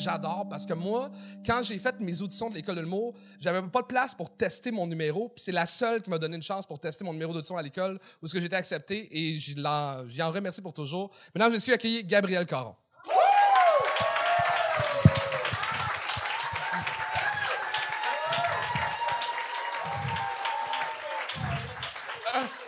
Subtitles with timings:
[0.00, 1.10] j'adore parce que moi,
[1.44, 4.72] quand j'ai fait mes auditions de l'école de l'humour, j'avais pas de place pour tester
[4.72, 5.28] mon numéro.
[5.28, 7.62] Puis c'est la seule qui m'a donné une chance pour tester mon numéro d'audition à
[7.62, 11.10] l'école où ce que j'étais accepté et j'y en remercie pour toujours.
[11.34, 12.74] Maintenant, je suis accueilli Gabriel Caron.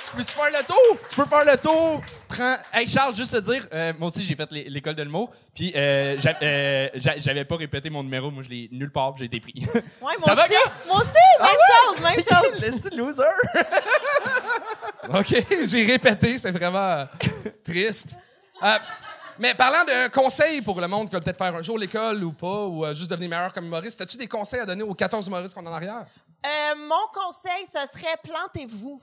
[0.05, 1.09] Tu peux-tu faire le tour?
[1.09, 2.03] Tu peux faire le tour?
[2.35, 2.57] Prends.
[2.73, 5.73] Hey Charles, juste te dire, euh, moi aussi j'ai fait l'é- l'école de l'humour, puis
[5.77, 9.37] euh, euh, j'a- j'avais pas répété mon numéro, moi je l'ai nulle part, puis j'ai
[9.37, 9.65] été pris.
[9.75, 10.53] Ouais, moi Ça va, aussi.
[10.53, 10.73] gars?
[10.87, 12.63] Moi aussi, même chose, même chose.
[12.63, 13.23] Le petit loser.
[15.19, 17.07] OK, j'ai répété, c'est vraiment
[17.65, 18.17] triste.
[18.63, 18.79] Euh,
[19.39, 22.33] mais parlant de conseils pour le monde qui va peut-être faire un jour l'école ou
[22.33, 25.27] pas, ou euh, juste devenir meilleur comme humoriste, as-tu des conseils à donner aux 14
[25.27, 26.05] humoristes qu'on a en arrière?
[26.45, 29.01] Euh, mon conseil, ce serait plantez-vous.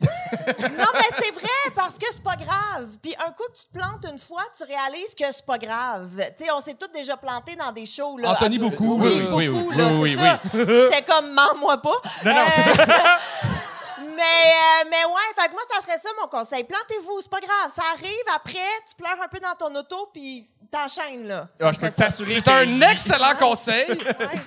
[0.00, 2.88] Non, mais c'est vrai, parce que c'est pas grave.
[3.02, 6.08] Puis un coup que tu te plantes une fois, tu réalises que c'est pas grave.
[6.36, 8.18] Tu sais, on s'est tous déjà plantés dans des shows.
[8.18, 8.98] Là, Anthony, Ah, beaucoup.
[9.02, 9.76] Oui, Oui, beaucoup, oui, oui.
[9.76, 10.38] là, Oui, oui, ça.
[10.54, 11.90] J'étais comme, mens-moi pas.
[12.24, 12.40] Non, non.
[12.40, 16.64] Euh, mais, euh, mais ouais, fait que moi, ça serait ça mon conseil.
[16.64, 17.72] Plantez-vous, c'est pas grave.
[17.74, 21.46] Ça arrive, après, tu pleures un peu dans ton auto, puis t'enchaînes, là.
[21.60, 22.04] Ah, je peux C'est ça.
[22.06, 23.86] t'assurer C'est que- un excellent conseil.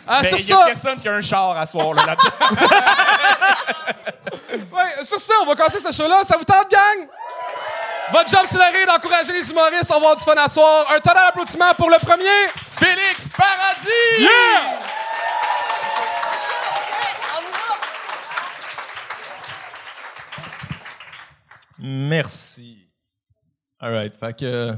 [0.08, 2.04] Ah, Ben, sur il y a ça, personne qui a un char à soir là,
[2.06, 2.32] là-dedans.
[4.74, 6.24] ouais, sur ça, on va casser ce show-là.
[6.24, 7.08] Ça vous tente, gang?
[8.12, 9.90] Votre job, c'est de rire, d'encourager les humoristes.
[9.90, 10.86] On va avoir du fun à soir.
[10.94, 12.48] Un tonnerre d'applaudissements pour le premier.
[12.70, 14.20] Félix Paradis!
[14.20, 14.82] Yeah!
[21.84, 22.78] Merci.
[23.80, 24.16] All right.
[24.16, 24.76] Fait que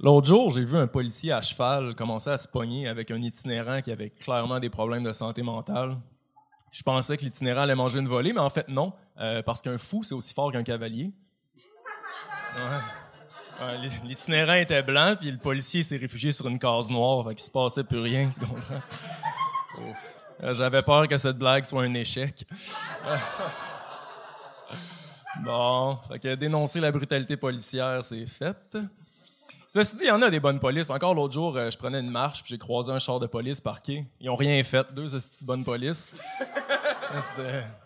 [0.00, 3.80] l'autre jour, j'ai vu un policier à cheval commencer à se pogner avec un itinérant
[3.82, 5.96] qui avait clairement des problèmes de santé mentale.
[6.72, 9.78] Je pensais que l'itinérant allait manger une volée, mais en fait non, euh, parce qu'un
[9.78, 11.12] fou c'est aussi fort qu'un cavalier.
[12.56, 12.60] Ouais.
[13.66, 17.34] Ouais, l'i- L'itinérant était blanc, puis le policier s'est réfugié sur une case noire, fait
[17.36, 18.80] qu'il se passait plus rien, tu comprends?
[20.42, 22.44] Euh, J'avais peur que cette blague soit un échec.
[25.42, 28.76] Bon, fait que dénoncer la brutalité policière, c'est fait.
[29.66, 30.90] Ceci dit, il y en a des bonnes polices.
[30.90, 33.60] Encore l'autre jour, euh, je prenais une marche, puis j'ai croisé un char de police
[33.60, 34.06] parqué.
[34.20, 36.08] Ils ont rien fait, deux hosties de bonnes polices.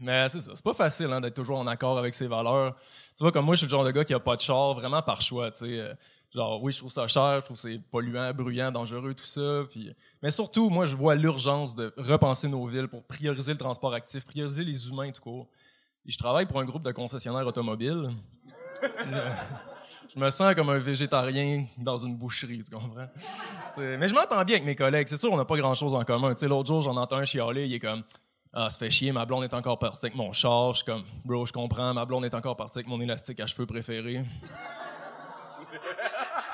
[0.00, 2.76] Mais c'est ça, c'est pas facile hein, d'être toujours en accord avec ses valeurs.
[3.16, 4.74] Tu vois, comme moi, je suis le genre de gars qui a pas de char,
[4.74, 5.78] vraiment par choix, tu sais.
[5.78, 5.94] euh,
[6.34, 9.62] Genre, oui, je trouve ça cher, je trouve c'est polluant, bruyant, dangereux, tout ça.
[9.70, 9.94] Puis...
[10.20, 14.24] Mais surtout, moi, je vois l'urgence de repenser nos villes pour prioriser le transport actif,
[14.26, 15.46] prioriser les humains tout court.
[16.04, 18.10] Et je travaille pour un groupe de concessionnaires automobiles.
[20.14, 23.08] Je me sens comme un végétarien dans une boucherie, tu comprends?
[23.78, 25.08] Mais je m'entends bien avec mes collègues.
[25.08, 26.34] C'est sûr, on n'a pas grand-chose en commun.
[26.34, 28.02] Tu sais, l'autre jour, j'en entends un chialer, il est comme...
[28.56, 30.74] Ah, ça fait chier, ma blonde est encore partie avec mon char.
[30.74, 33.46] Je suis comme, bro, je comprends, ma blonde est encore partie avec mon élastique à
[33.46, 34.24] cheveux préféré.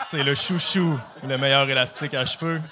[0.06, 2.62] C'est le chouchou, le meilleur élastique à cheveux.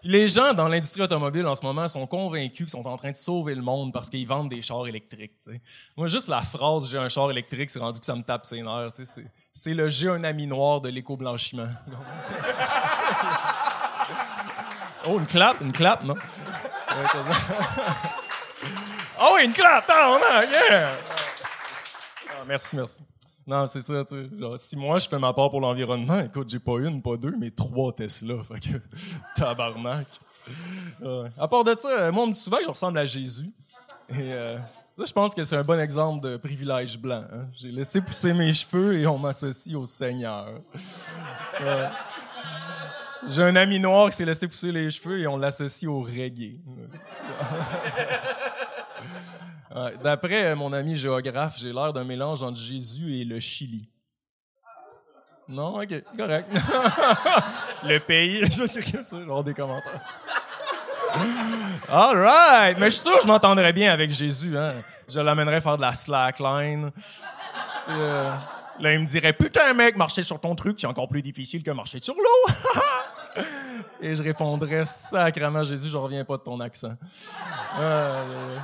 [0.00, 3.12] Puis les gens dans l'industrie automobile en ce moment sont convaincus qu'ils sont en train
[3.12, 5.34] de sauver le monde parce qu'ils vendent des chars électriques.
[5.96, 8.62] Moi, juste la phrase j'ai un char électrique, c'est rendu que ça me tape ses
[8.62, 8.90] nerfs.
[9.52, 11.68] C'est le j'ai un ami noir de l'éco-blanchiment.
[15.06, 16.16] oh, une clap, une clap, non?
[19.20, 20.18] Oh, une clap, non,
[20.50, 20.92] yeah!
[22.30, 23.00] Ah, merci, merci.
[23.46, 24.28] Non, c'est ça, tu sais.
[24.56, 27.50] Si moi je fais ma part pour l'environnement, écoute, j'ai pas une, pas deux, mais
[27.50, 28.36] trois Tesla.
[28.42, 28.60] Fait
[29.36, 30.06] tabarnak.
[31.38, 33.50] À part de ça, euh, moi, on me dit souvent que je ressemble à Jésus.
[34.10, 34.58] Et euh,
[34.98, 37.24] je pense que c'est un bon exemple de privilège blanc.
[37.32, 37.46] hein.
[37.54, 40.48] J'ai laissé pousser mes cheveux et on m'associe au Seigneur.
[43.28, 46.60] J'ai un ami noir qui s'est laissé pousser les cheveux et on l'associe au reggae.
[50.02, 53.88] D'après euh, mon ami géographe, j'ai l'air d'un mélange entre Jésus et le Chili.
[55.48, 56.48] Non, ok, correct.
[57.84, 60.00] le pays, je écrire ça, genre des commentaires.
[61.88, 64.56] All right, mais je suis sûr que je m'entendrais bien avec Jésus.
[64.56, 64.72] Hein.
[65.08, 66.90] Je l'amènerais faire de la slackline.
[67.90, 68.34] Euh,
[68.80, 71.70] là, il me dirait Putain, mec, marcher sur ton truc, c'est encore plus difficile que
[71.70, 73.42] marcher sur l'eau.
[74.00, 76.94] Et je répondrais Sacrement, Jésus, je reviens pas de ton accent.
[77.80, 78.58] Euh,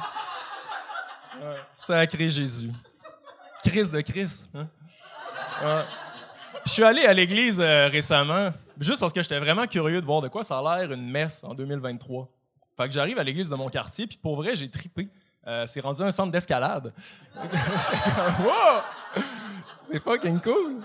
[1.73, 2.71] Sacré Jésus.
[3.65, 4.51] Christ de Christ.
[4.55, 5.85] Hein?
[6.65, 10.21] Je suis allé à l'église euh, récemment, juste parce que j'étais vraiment curieux de voir
[10.21, 12.29] de quoi ça a l'air une messe en 2023.
[12.77, 15.09] Fait que j'arrive à l'église de mon quartier, puis pour vrai, j'ai tripé.
[15.47, 16.93] Euh, c'est rendu un centre d'escalade.
[17.37, 18.83] wow!
[19.93, 20.83] C'est fucking cool.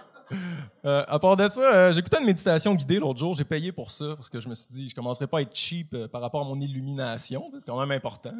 [0.86, 3.36] Euh, à part de ça, euh, j'écoutais une méditation guidée l'autre jour.
[3.36, 5.56] J'ai payé pour ça parce que je me suis dit, je commencerai pas à être
[5.56, 7.48] cheap euh, par rapport à mon illumination.
[7.52, 8.34] C'est quand même important.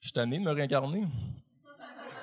[0.00, 1.04] Je suis tanné de me réincarner.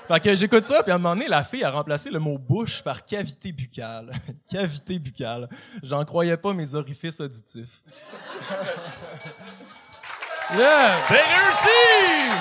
[0.08, 2.38] Fait que j'écoute ça, puis à un moment donné, la fille a remplacé le mot
[2.38, 4.12] bouche par cavité buccale.
[4.52, 5.50] cavité buccale.
[5.82, 7.82] J'en croyais pas mes orifices auditifs.
[10.58, 10.98] yeah!
[10.98, 12.32] C'est réussi!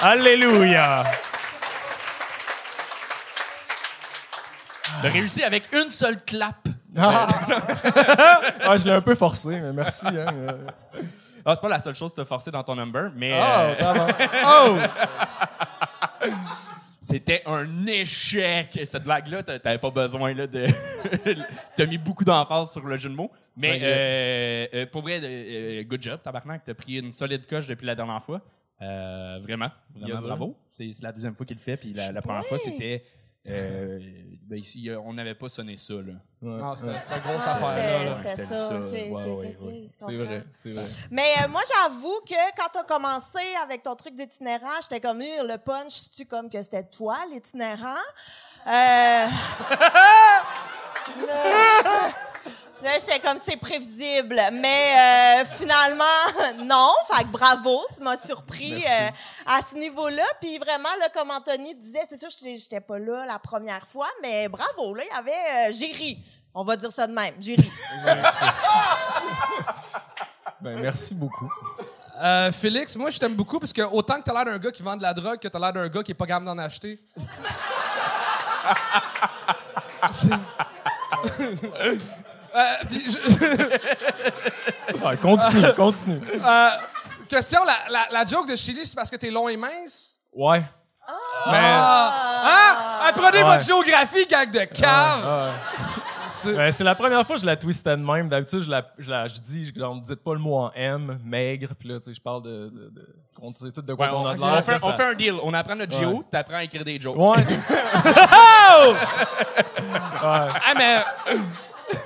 [0.00, 1.04] Alléluia!
[5.02, 6.68] T'as réussi avec une seule clap.
[7.00, 10.06] Ah, je l'ai un peu forcé, mais merci.
[10.06, 10.26] Hein.
[10.34, 10.52] euh.
[11.44, 14.26] Ah, c'est pas la seule chose que t'as forcé dans ton number, mais Ah, euh.
[14.44, 16.26] Oh!
[17.00, 18.80] c'était un échec.
[18.84, 20.66] Cette blague-là, t'a- t'avais pas besoin là, de.
[21.76, 23.30] t'as mis beaucoup d'emphase sur le jeu de mots.
[23.56, 26.62] Mais euh, euh, pour vrai, euh, good job, tabarnak.
[26.64, 28.40] T'as pris une solide coche depuis la dernière fois.
[28.82, 30.56] Euh, vraiment, vraiment bravo.
[30.70, 33.04] C'est c'est la deuxième fois qu'il le fait, puis la, la première fois, c'était.
[33.48, 33.98] euh,
[34.48, 36.14] ben, ici, euh, on n'avait pas sonné ça, là.
[36.40, 38.14] Non, c'était une grosse Ah, affaire, c'était- là.
[38.36, 40.84] C'était ça, Ouais, ouais, C'est vrai, c'est vrai.
[41.10, 45.46] Mais euh, moi, j'avoue que quand t'as commencé avec ton truc d'itinérant, j'étais comme, Ugh,
[45.46, 47.94] le punch, tu comme que c'était toi, l'itinérant?
[48.66, 49.26] Euh...
[51.18, 52.27] le-
[52.82, 54.40] Là, j'étais comme, c'est prévisible.
[54.52, 54.94] Mais
[55.42, 56.04] euh, finalement,
[56.64, 56.92] non.
[57.12, 59.08] Fait que bravo, tu m'as surpris euh,
[59.46, 60.22] à ce niveau-là.
[60.40, 64.08] Puis vraiment, là, comme Anthony disait, c'est sûr, j'étais j'étais pas là la première fois,
[64.22, 65.70] mais bravo, là, il y avait...
[65.70, 66.18] euh, j'ai ri.
[66.54, 67.34] On va dire ça de même.
[67.40, 67.70] J'ai ri.
[70.60, 71.48] Ben, merci beaucoup.
[72.20, 74.82] Euh, Félix, moi, je t'aime beaucoup parce que autant que t'as l'air d'un gars qui
[74.82, 77.00] vend de la drogue que t'as l'air d'un gars qui est pas capable d'en acheter.
[82.54, 83.18] Euh, puis je-
[85.06, 86.20] Ouais, continue, continue.
[86.44, 86.68] euh,
[87.28, 90.14] question, la, la, la joke de Chili, c'est parce que t'es long et mince?
[90.32, 90.62] Ouais.
[91.46, 91.56] Mais.
[91.56, 92.72] Hein?
[93.08, 93.44] Apprenez Ouais.
[93.44, 95.24] votre géographie, gang de cave!
[95.24, 95.52] Ouais.
[96.54, 98.28] Ben, c'est la première fois que je la twistais de même.
[98.28, 101.68] D'habitude, je, la, je, la, je dis, genre, dites pas le mot en M, maigre,
[101.78, 104.12] puis là, tu sais, je parle de, de, de on sait tout de quoi Ouais,
[104.14, 105.34] on on, a de on fait, on fait un deal.
[105.42, 107.16] On apprend notre géo, t'apprends à écrire des jokes.
[107.16, 107.42] Ouais.
[110.20, 110.96] Ah, mais
[111.32, 111.36] euh,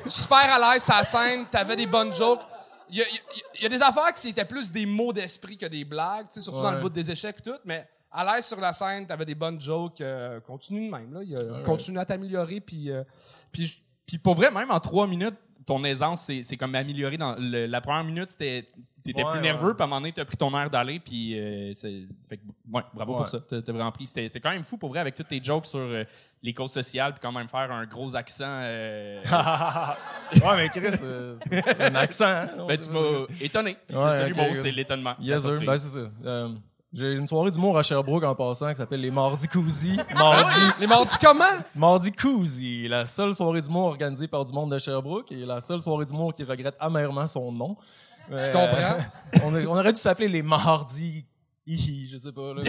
[0.07, 2.41] super à l'aise sur la scène, t'avais des bonnes jokes.
[2.91, 3.07] Il y y a-
[3.57, 6.35] il y a des affaires qui étaient plus des mots d'esprit que des blagues, tu
[6.35, 9.07] sais, surtout dans le bout des échecs et tout, mais à l'aise sur la scène,
[9.07, 10.01] t'avais des bonnes jokes.
[10.01, 11.23] euh, continue de même, là.
[11.23, 12.91] Y a- Continue à t'améliorer, puis...
[12.91, 13.03] euh,
[13.51, 15.37] Puis, puis pour vrai, même en trois minutes,
[15.67, 17.17] ton aisance, c'est, comme amélioré.
[17.17, 18.69] Dans le- la première minute, c'était,
[19.05, 19.43] t'étais Ouais, plus ouais.
[19.45, 22.37] nerveux, puis à un moment donné, t'as pris ton air d'aller, puis euh, c'est, fait
[22.39, 22.43] que,
[22.73, 23.39] ouais, bravo pour ça.
[23.41, 24.07] T'as, vraiment pris.
[24.07, 26.05] C'était, c'est quand même fou pour vrai avec toutes tes jokes sur euh,
[26.43, 28.45] les causes sociales, puis quand même faire un gros accent.
[28.47, 29.21] euh,
[30.35, 32.25] ouais, mais Chris, euh, c'est un accent.
[32.27, 32.49] Hein?
[32.69, 33.77] ben, tu m'as étonné.
[33.89, 34.57] C'est ça ok, l'humour, good.
[34.57, 35.15] c'est l'étonnement.
[35.21, 35.61] Yes, sir.
[35.65, 36.49] Ben, c'est ça.
[36.93, 39.99] J'ai une soirée d'humour à Sherbrooke en passant qui s'appelle les Mardis Cousy.
[40.15, 41.45] Mardi, Les mardis comment?
[41.75, 45.81] Mardi Cousy, la seule soirée d'humour organisée par du monde de Sherbrooke et la seule
[45.81, 47.77] soirée d'humour qui regrette amèrement son nom.
[48.31, 48.99] Je comprends.
[49.45, 51.25] on, a- on aurait dû s'appeler les Mardis.
[51.67, 52.53] Hihi, je sais pas.
[52.55, 52.63] Là,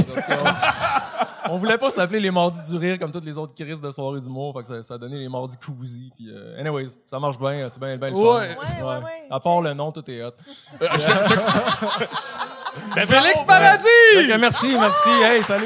[1.49, 4.21] on, voulait pas s'appeler les Mardis du rire comme toutes les autres crises de soirée
[4.21, 4.53] d'humour.
[4.55, 6.11] Fait que ça, ça a donné les Mardis Cousy.
[6.15, 7.67] Puis, euh, anyways, ça marche bien.
[7.69, 8.21] C'est bien, bien le fun.
[8.21, 8.29] Ouais.
[8.29, 9.27] Ouais, ouais, ouais.
[9.29, 10.31] À part le nom, tout est hot.
[12.95, 13.45] Ben, Félix bravo.
[13.45, 14.27] Paradis!
[14.27, 15.09] Que merci, merci.
[15.09, 15.65] Hey, salut.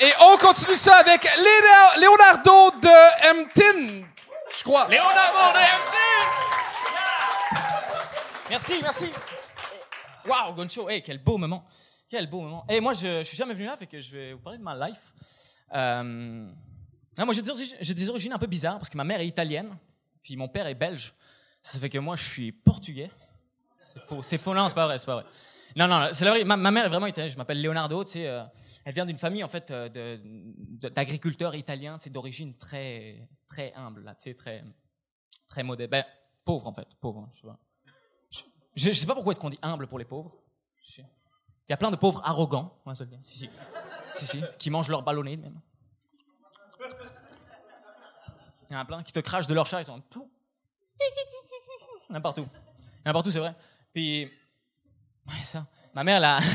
[0.00, 1.26] Et on continue ça avec
[1.98, 4.06] Leonardo de Mtin,
[4.56, 4.86] je crois.
[4.88, 5.58] Léonard de
[8.50, 9.10] Merci, merci.
[10.26, 11.66] Waouh, Goncho, hey, quel beau moment.
[12.10, 12.64] Quel beau moment.
[12.68, 14.62] Et moi, je, je suis jamais venu là, fait que je vais vous parler de
[14.62, 15.12] ma life.
[15.74, 19.04] Euh, non, moi, j'ai des, origines- j'ai des origines un peu bizarres parce que ma
[19.04, 19.76] mère est italienne,
[20.22, 21.12] puis mon père est belge.
[21.66, 23.10] Ça fait que moi, je suis portugais.
[23.76, 25.24] C'est faux, c'est faux, non, c'est pas vrai, c'est pas vrai.
[25.74, 26.44] Non, non, c'est la vraie.
[26.44, 27.32] Ma, mère est vraiment italienne.
[27.32, 28.26] Je m'appelle Leonardo, tu sais.
[28.28, 28.44] euh,
[28.84, 29.88] elle vient d'une famille, en fait, euh,
[30.94, 34.64] d'agriculteurs italiens, c'est d'origine très, très humble, là, tu sais, très,
[35.48, 35.90] très modeste.
[35.90, 36.04] Ben,
[36.44, 37.58] pauvre, en fait, pauvre, hein, tu vois.
[38.30, 38.42] Je,
[38.76, 40.36] je sais pas pourquoi est-ce qu'on dit humble pour les pauvres.
[40.82, 43.18] Je- Il y a plein de pauvres arrogants, se le dire.
[43.22, 43.50] Si, si.
[44.12, 44.42] Si, si.
[44.60, 45.60] Qui mangent leur ballonnet, même.
[48.70, 50.00] Il y en a plein qui te crachent de leur chat, ils sont
[52.10, 52.20] y en a
[53.12, 53.54] partout, c'est vrai.
[53.92, 54.24] Puis.
[55.26, 55.66] Ouais, ça.
[55.94, 56.38] Ma mère, là.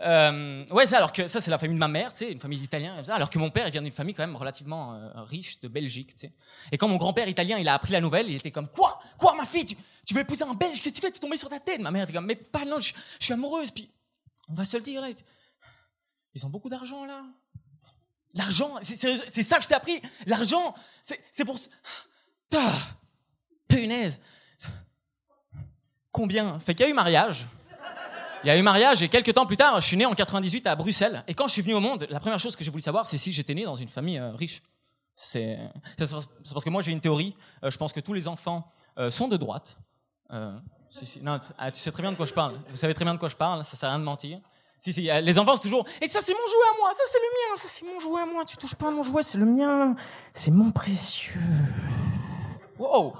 [0.00, 2.60] Euh, ouais, ça, alors que ça, c'est la famille de ma mère, sais, une famille
[2.60, 5.68] d'Italiens, alors que mon père, il vient d'une famille quand même relativement euh, riche de
[5.68, 6.32] Belgique, tu sais.
[6.70, 9.00] Et quand mon grand-père italien, il a appris la nouvelle, il était comme Quoi?
[9.18, 9.64] Quoi, ma fille?
[9.64, 10.80] Tu, veux épouser un Belge?
[10.80, 11.10] Qu'est-ce que tu fais?
[11.10, 13.70] T'es tombé sur ta tête Ma mère était comme Mais pas, non, je, suis amoureuse,
[13.70, 13.90] puis
[14.48, 15.08] on va se le dire, là.
[16.34, 17.24] Ils ont beaucoup d'argent, là.
[18.34, 20.00] L'argent, c'est, c'est- c'est ça que je t'ai appris.
[20.26, 21.58] L'argent, c'est, c'est pour.
[22.56, 22.72] Ah,
[23.68, 24.20] punaise.
[26.12, 26.58] Combien?
[26.58, 27.46] Fait qu'il y a eu mariage.
[28.44, 30.66] Il y a eu mariage et quelques temps plus tard, je suis né en 98
[30.66, 31.24] à Bruxelles.
[31.26, 33.18] Et quand je suis venu au monde, la première chose que j'ai voulu savoir, c'est
[33.18, 34.62] si j'étais né dans une famille euh, riche.
[35.16, 35.58] C'est
[35.98, 37.34] parce que moi j'ai une théorie.
[37.64, 39.76] Euh, je pense que tous les enfants euh, sont de droite.
[40.90, 41.20] Si, si.
[41.22, 42.54] Non, ah, tu sais très bien de quoi je parle.
[42.70, 44.38] Vous savez très bien de quoi je parle, ça sert à rien de mentir.
[44.80, 45.84] Si, si, les enfants, c'est toujours.
[46.00, 48.22] Et ça, c'est mon jouet à moi, ça, c'est le mien, ça, c'est mon jouet
[48.22, 48.44] à moi.
[48.44, 49.96] Tu touches pas à mon jouet, c'est le mien.
[50.32, 51.40] C'est mon précieux.
[52.78, 53.16] Wow!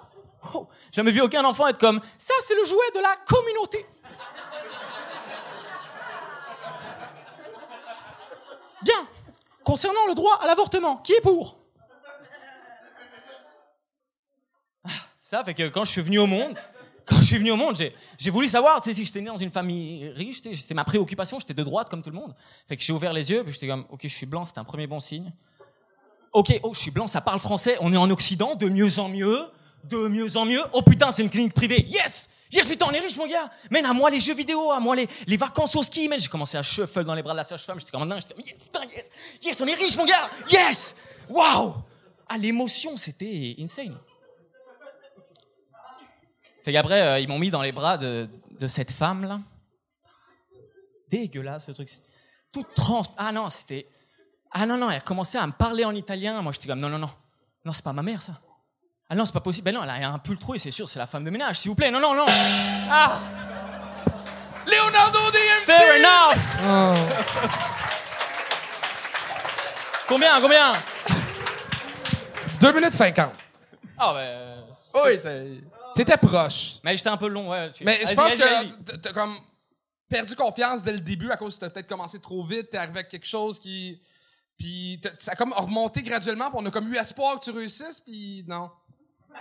[0.54, 0.68] wow.
[0.90, 2.00] J'ai jamais vu aucun enfant être comme.
[2.16, 3.84] Ça, c'est le jouet de la communauté.
[8.82, 9.08] Bien.
[9.64, 11.58] Concernant le droit à l'avortement, qui est pour?
[14.84, 16.56] Ah, Ça fait que quand je suis venu au monde,
[17.04, 17.76] quand je suis venu au monde,
[18.18, 21.62] j'ai, voulu savoir, si j'étais né dans une famille riche, c'est ma préoccupation, j'étais de
[21.62, 22.34] droite comme tout le monde.
[22.66, 24.64] Fait que j'ai ouvert les yeux, puis j'étais comme, ok, je suis blanc, c'est un
[24.64, 25.32] premier bon signe.
[26.32, 29.08] Ok, oh, je suis blanc, ça parle français, on est en Occident, de mieux en
[29.08, 29.50] mieux,
[29.84, 30.62] de mieux en mieux.
[30.72, 32.28] Oh putain, c'est une clinique privée, yes!
[32.50, 33.50] Yes, putain, on est riche, mon gars!
[33.70, 36.18] Man, à moi les jeux vidéo, à moi les, les vacances au ski, man.
[36.20, 38.44] J'ai commencé à shuffle dans les bras de la sage-femme, j'étais comme, non, j'étais comme,
[38.44, 39.10] yes, putain, yes!
[39.42, 40.30] Yes, on est riche, mon gars!
[40.50, 40.94] Yes!
[41.28, 41.74] Waouh!
[42.28, 43.98] Ah, l'émotion, c'était insane.
[46.62, 49.40] Fait qu'après, euh, ils m'ont mis dans les bras de, de cette femme-là.
[51.08, 51.88] Dégueulasse, ce truc.
[52.52, 53.02] Tout trans...
[53.16, 53.86] Ah non, c'était...
[54.52, 56.40] Ah non, non, elle a commencé à me parler en italien.
[56.42, 57.10] Moi, j'étais comme, non, non, non.
[57.64, 58.32] Non, c'est pas ma mère, ça.
[59.10, 59.64] Ah non, c'est pas possible.
[59.64, 61.70] Ben non, elle a un pull troué, c'est sûr, c'est la femme de ménage, s'il
[61.70, 61.90] vous plaît.
[61.90, 62.26] Non, non, non.
[62.90, 63.20] Ah!
[64.66, 65.64] Leonardo DMT!
[65.64, 66.36] Fair enough!
[70.08, 70.72] Combien, combien?
[72.60, 73.30] 2 minutes 50.
[73.98, 74.64] Ah, ben...
[74.94, 75.60] Oui, c'est.
[75.94, 76.76] T'étais proche.
[76.82, 77.68] Mais j'étais un peu long, ouais.
[77.84, 79.36] Mais je pense que t'as comme
[80.08, 83.00] perdu confiance dès le début à cause que t'as peut-être commencé trop vite, t'es arrivé
[83.00, 84.00] avec quelque chose qui.
[84.58, 87.50] Puis t'as- ça a comme remonté graduellement, puis on a comme eu espoir que tu
[87.50, 88.70] réussisses, puis non.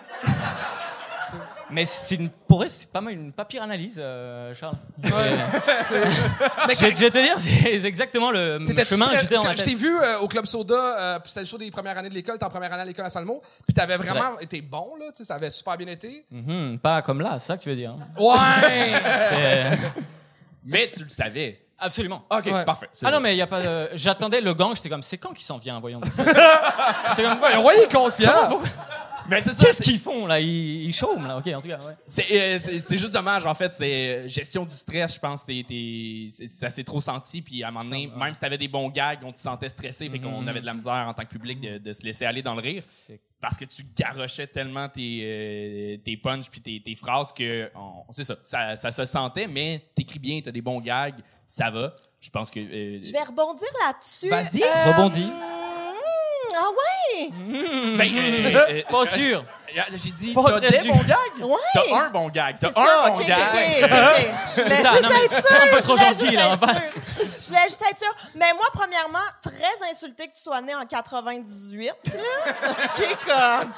[1.69, 4.77] Mais c'est une, pour vrai, c'est pas mal une pas pire analyse, euh, Charles.
[4.97, 9.63] Mais Je vais, je vais te dire, c'est exactement le chemin que j'étais que Je
[9.63, 12.13] t'ai vu euh, au Club Soda, euh, puis c'était le show des premières années de
[12.13, 15.07] l'école, t'es en première année à l'école à Salmo, puis t'avais vraiment été bon, là,
[15.11, 16.25] tu sais, ça avait super bien été.
[16.31, 17.91] Mhm, pas comme là, c'est ça que tu veux dire.
[17.99, 18.21] hein.
[18.21, 19.01] Ouais!
[20.63, 21.59] Mais tu le savais.
[21.79, 22.25] Absolument.
[22.31, 22.65] OK, Ouais.
[22.65, 22.89] parfait.
[22.93, 23.23] c'est Ah non, bon.
[23.23, 23.89] mais il y a pas de...
[23.93, 26.01] J'attendais le gang, j'étais comme, c'est quand qu'il s'en vient, voyons.
[26.09, 26.23] C'est
[27.15, 28.31] c'est comme, est conscient.
[29.29, 29.65] Mais c'est ça.
[29.65, 30.39] qu'est-ce qu'ils font, là?
[30.39, 31.37] Ils, ils chôment, là.
[31.37, 31.93] OK, en tout cas, ouais.
[32.07, 33.73] C'est, euh, c'est, c'est juste dommage, en fait.
[33.73, 35.45] C'est euh, gestion du stress, je pense.
[35.45, 37.41] T'es, t'es- c'est- ça s'est trop senti.
[37.41, 40.09] Puis à un moment donné, même si t'avais des bons gags, on te sentait stressé.
[40.09, 42.41] Fait qu'on avait de la misère en tant que public de, de se laisser aller
[42.41, 42.81] dans le rire.
[43.41, 48.05] Parce que tu garochais tellement tes, euh, tes punchs puis tes, tes phrases que on-
[48.11, 48.77] c'est ça, ça.
[48.77, 51.15] Ça se sentait, mais t'écris bien, t'as des bons gags,
[51.47, 51.93] ça va.
[52.19, 52.59] Je pense que.
[52.59, 54.29] euh, Je vais rebondir là-dessus.
[54.29, 55.25] Vas-y, Euh, rebondis.
[55.25, 55.33] hmm,
[56.59, 57.29] Ah ouais?
[57.97, 59.43] ben, euh, euh, Pas sûr.
[59.93, 60.93] J'ai dit, Pas t'as très des sûr.
[60.93, 61.45] bons gags?
[61.45, 61.55] Ouais.
[61.73, 62.55] T'as un bon gag.
[62.59, 63.37] T'as C'est un ça, bon ok, gag.
[63.37, 64.27] ok, ok.
[64.55, 66.21] Je voulais ça, juste non, mais être c'est un peu sûre, trop je voulais gentil,
[66.25, 66.73] juste là, être enfin.
[66.73, 67.25] sûre.
[67.41, 68.15] Je voulais juste être sûre.
[68.35, 71.87] Mais moi, premièrement, très insultée que tu sois né en 98.
[71.87, 71.93] là.
[72.97, 73.73] OK, comme...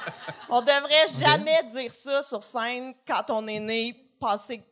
[0.48, 4.62] On devrait jamais dire ça sur scène quand on est né passé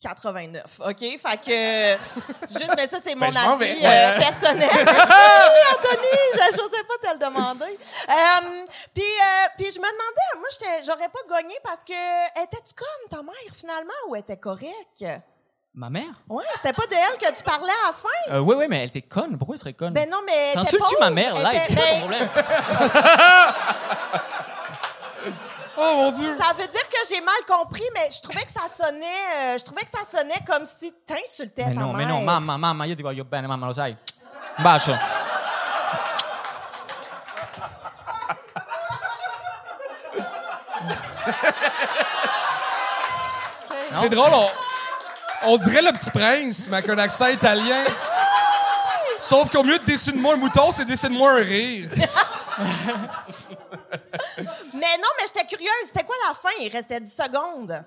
[0.00, 0.98] 89, OK?
[0.98, 1.96] Fait que...
[2.50, 4.70] Juste, mais ça, c'est mon je m'en avis euh, personnel.
[4.70, 6.16] Anthony!
[6.34, 7.78] Je n'osais pas te le demander.
[8.08, 12.42] Euh, puis, euh, puis je me demandais, moi, j'étais- j'aurais pas gagné parce que...
[12.42, 15.04] Étais-tu comme ta mère, finalement, ou était correcte?
[15.78, 16.22] Ma mère?
[16.30, 18.08] Ouais, c'était pas de elle que tu parlais à la fin.
[18.34, 19.36] Euh, oui, oui, mais elle était conne.
[19.36, 19.92] Pourquoi elle serait conne?
[19.92, 20.54] Ben non, mais.
[20.54, 22.28] T'insultes-tu ma mère était- C'est ben, problème?
[25.78, 26.36] Oh mon dieu!
[26.38, 29.04] Ça veut dire que j'ai mal compris, mais je trouvais que ça sonnait,
[29.54, 32.14] euh, je trouvais que ça sonnait comme si t'insultais Mais ta non, mais mère.
[32.14, 33.96] non, mamma, mamma, io ti voglio bene, mamma, lo sai.
[34.58, 34.94] Un bacio.
[44.00, 47.84] C'est drôle, on, on dirait le petit prince, mais avec un accent italien.
[49.18, 51.88] Sauf qu'au mieux de dessiner-moi un mouton, c'est dessine-moi un rire.
[54.74, 55.70] Mais non, mais j'étais curieuse.
[55.86, 56.48] C'était quoi la fin?
[56.60, 57.82] Il restait 10 secondes.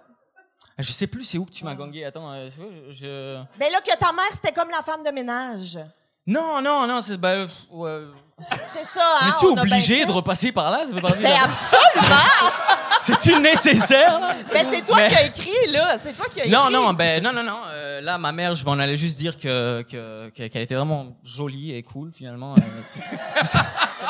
[0.77, 2.05] Je sais plus c'est où que tu m'as gangé.
[2.05, 2.93] Attends, euh, c'est quoi, je...
[2.93, 5.77] je- Ben là, que ta mère, c'était comme la femme de ménage.
[6.25, 7.17] Non, non, non, c'est...
[7.17, 8.01] Ben, ouais.
[8.39, 9.25] C'est ça, hein?
[9.25, 10.05] Mais tu es on a bien obligé fait.
[10.05, 10.85] de repasser par là?
[10.85, 11.23] Ça veut pas dire...
[11.29, 12.51] Ben absolument!
[12.99, 14.19] C'est-tu nécessaire?
[14.19, 14.33] là?
[14.53, 15.97] ben c'est toi Mais- qui as écrit, là.
[16.03, 16.51] C'est toi qui as écrit.
[16.55, 17.59] Non, non, ben non, non, non.
[17.69, 21.17] euh, là, ma mère, je m'en allais juste dire que que- que- qu'elle était vraiment
[21.23, 22.53] jolie et cool finalement.
[22.53, 22.99] euh, c'est-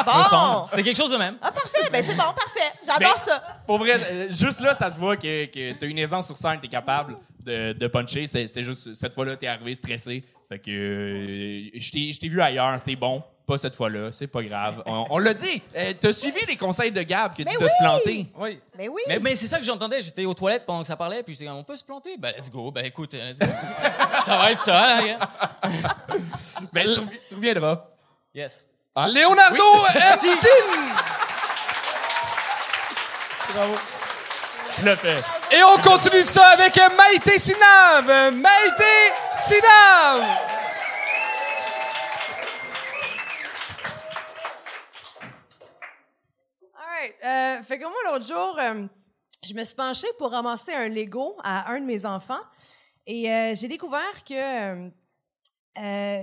[0.06, 0.66] Bon!
[0.68, 1.36] C'est quelque chose de même.
[1.42, 1.90] Ah, parfait.
[1.92, 2.72] Ben c'est bon, parfait.
[2.86, 3.42] J'adore ça.
[3.66, 6.60] Pour vrai, euh, juste là, ça se voit que, que t'as une aisance sur scène,
[6.62, 8.26] t'es capable de, de puncher.
[8.26, 10.24] C'est, c'est juste, cette fois-là, t'es arrivé stressé.
[10.48, 13.24] Fait que, euh, je t'ai, je t'ai vu ailleurs, t'es bon.
[13.50, 14.84] Pas cette fois-là, c'est pas grave.
[14.86, 17.56] On, on l'a dit, euh, t'as suivi les conseils de Gab que de oui!
[17.56, 18.28] se planter.
[18.38, 18.60] Oui.
[18.78, 19.02] Mais oui.
[19.08, 20.04] Mais, mais c'est ça que j'entendais.
[20.04, 22.16] J'étais aux toilettes pendant que ça parlait, puis j'étais comme, on peut se planter?
[22.20, 22.70] Ben, let's go.
[22.70, 23.48] Ben, écoute, euh, let's go.
[24.22, 25.20] ça va être ça, gars.
[26.74, 27.88] Mais tu, tu reviendras.
[28.36, 28.68] Yes.
[28.96, 29.64] Leonardo
[29.96, 30.28] Estin!
[34.76, 35.24] Tu l'as fait.
[35.52, 38.32] Et on continue ça avec Maïté Sinav.
[38.32, 38.84] Maïté
[39.36, 40.49] Sinav.
[47.70, 48.88] Fait que moi, l'autre jour, euh,
[49.46, 52.42] je me suis penchée pour ramasser un Lego à un de mes enfants.
[53.06, 54.90] Et euh, j'ai découvert que
[55.78, 56.22] euh,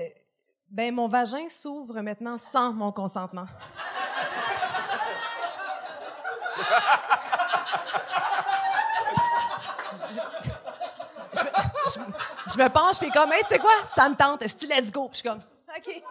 [0.68, 3.46] ben, mon vagin s'ouvre maintenant sans mon consentement.
[12.52, 15.08] Je, me- penche, puis comme, hey, tu sais quoi, ça me tente, est let's go?
[15.12, 15.38] Je suis comme,
[15.76, 16.02] OK.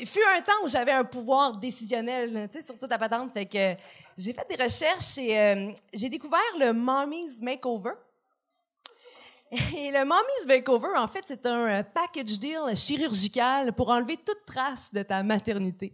[0.00, 3.30] Il fut un temps où j'avais un pouvoir décisionnel sur toute la patente.
[3.32, 3.74] Fait que
[4.16, 7.94] j'ai fait des recherches et euh, j'ai découvert le Mommy's Makeover.
[9.50, 14.44] Et le Mommy's Makeover, en fait, c'est un euh, package deal chirurgical pour enlever toute
[14.46, 15.92] trace de ta maternité.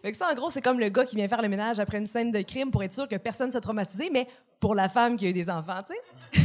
[0.00, 1.98] Fait que ça, en gros, c'est comme le gars qui vient faire le ménage après
[1.98, 4.26] une scène de crime pour être sûr que personne ne soit traumatisé, mais
[4.58, 6.40] pour la femme qui a eu des enfants, tu sais.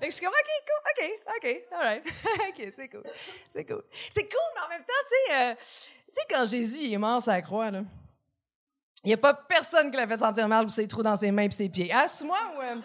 [0.00, 2.04] Fait que je suis comme, OK, cool, OK, OK, all right.
[2.48, 3.02] OK, c'est cool.
[3.48, 3.82] C'est cool.
[3.92, 7.22] C'est cool, mais en même temps, tu sais, euh, tu sais, quand Jésus est mort
[7.22, 7.82] sur la croix, là,
[9.04, 11.30] il n'y a pas personne qui l'a fait sentir mal pour ses trous dans ses
[11.30, 11.90] mains et ses pieds.
[11.94, 12.60] Ah, c'est moi ou.
[12.62, 12.76] euh,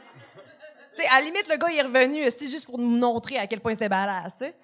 [0.95, 3.37] tu sais, à la limite, le gars, il est revenu, c'est juste pour nous montrer
[3.37, 4.55] à quel point c'était badass, tu sais.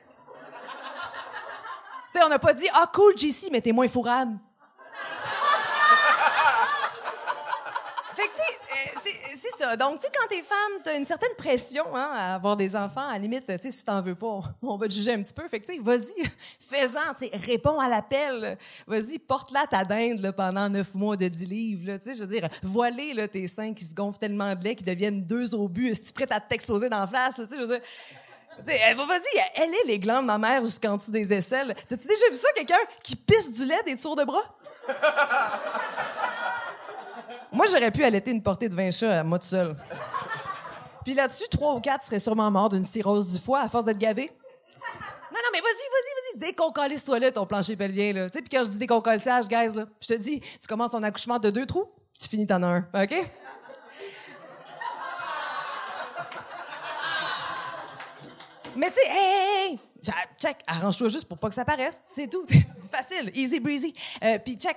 [2.12, 4.38] Tu sais, on n'a pas dit, ah, cool, JC, mais t'es moins fourrable.
[8.16, 11.06] Fait que, tu sais, euh, c'est- c'est Donc, tu sais, quand t'es femme, t'as une
[11.06, 13.08] certaine pression hein, à avoir des enfants.
[13.08, 15.34] À la limite, tu sais, si t'en veux pas, on, va te juger un petit
[15.34, 15.48] peu.
[15.48, 16.24] Fait que, tu sais, vas-y,
[16.60, 18.58] fais-en, tu sais, réponds à l'appel.
[18.88, 21.98] Vas-y, porte-la ta dinde là, pendant neuf mois de 10 livres.
[21.98, 24.76] Tu sais, je veux dire, voiler là, tes seins qui se gonflent tellement de lait
[24.76, 25.92] qu'ils deviennent deux obus.
[25.92, 27.36] Es-tu prête à t'exploser dans la face?
[27.36, 27.82] Tu sais, je veux dire...
[28.58, 31.76] Tu vas-y, elle est les glandes, ma mère, jusqu'en dessous des aisselles.
[31.90, 34.44] T'as-tu déjà vu ça, quelqu'un qui pisse du lait des tours de bras?
[37.56, 39.78] Moi, j'aurais pu allaiter une portée de 20 chats à moi tout seul.
[41.06, 43.98] Puis là-dessus, trois ou quatre seraient sûrement morts d'une cirrhose du foie à force d'être
[43.98, 44.30] gavés.
[45.32, 48.30] Non, non, mais vas-y, vas-y, vas-y, déconcolisse-toi là, ton plancher pelvien, là.
[48.30, 51.04] Tu sais, puis quand je dis déconcolissage, guys, là, je te dis, tu commences ton
[51.04, 53.16] accouchement de deux trous, tu finis t'en un, OK?
[58.76, 59.80] Mais tu sais, hey, hey, hey,
[60.38, 62.04] check, arrange-toi juste pour pas que ça paraisse.
[62.06, 62.46] C'est tout.
[62.92, 63.94] Facile, easy breezy.
[64.24, 64.76] Euh, Puis check,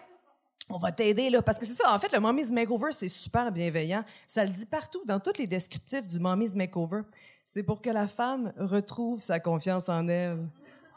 [0.70, 1.92] on va t'aider là parce que c'est ça.
[1.94, 4.02] En fait, le Mommy's Makeover, c'est super bienveillant.
[4.26, 7.02] Ça le dit partout dans tous les descriptifs du Mommy's Makeover.
[7.46, 10.46] C'est pour que la femme retrouve sa confiance en elle.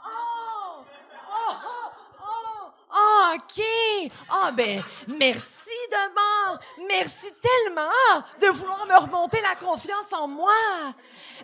[0.05, 0.83] Oh!
[1.31, 1.53] Oh!
[2.19, 2.69] Oh!
[2.91, 3.35] Oh!
[3.35, 4.11] OK!
[4.29, 6.59] Ah, ben, merci de m'en...
[6.89, 7.87] Merci tellement
[8.41, 10.51] de vouloir me remonter la confiance en moi.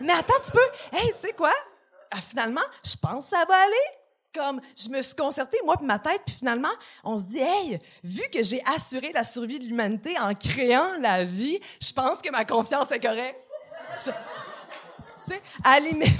[0.01, 0.59] Mais attends un petit peu.
[0.91, 1.53] Hey, tu sais quoi?
[2.11, 4.06] Ah, finalement, je pense que ça va aller.
[4.33, 6.69] Comme, je me suis concertée, moi, puis ma tête, puis finalement,
[7.03, 11.23] on se dit, hey, vu que j'ai assuré la survie de l'humanité en créant la
[11.23, 13.39] vie, je pense que ma confiance est correcte.
[14.03, 14.11] Tu
[15.33, 16.11] sais, à la limite-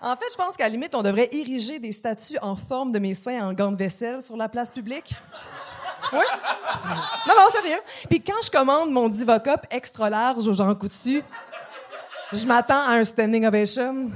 [0.00, 2.98] En fait, je pense qu'à la limite, on devrait ériger des statues en forme de
[2.98, 5.14] mes seins en gants de vaisselle sur la place publique.
[6.12, 6.18] Oui?
[7.26, 7.80] Non, non, sérieux.
[8.10, 11.22] Puis quand je commande mon Divocop extra large au Jean Coutu,
[12.32, 14.10] je m'attends à un standing ovation.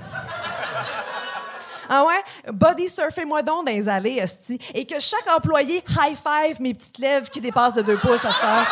[1.90, 2.22] Ah ouais?
[2.52, 4.58] Body surfez-moi donc dans les allées, esti.
[4.74, 8.32] Et que chaque employé high five mes petites lèvres qui dépassent de deux pouces à
[8.32, 8.66] cette heure.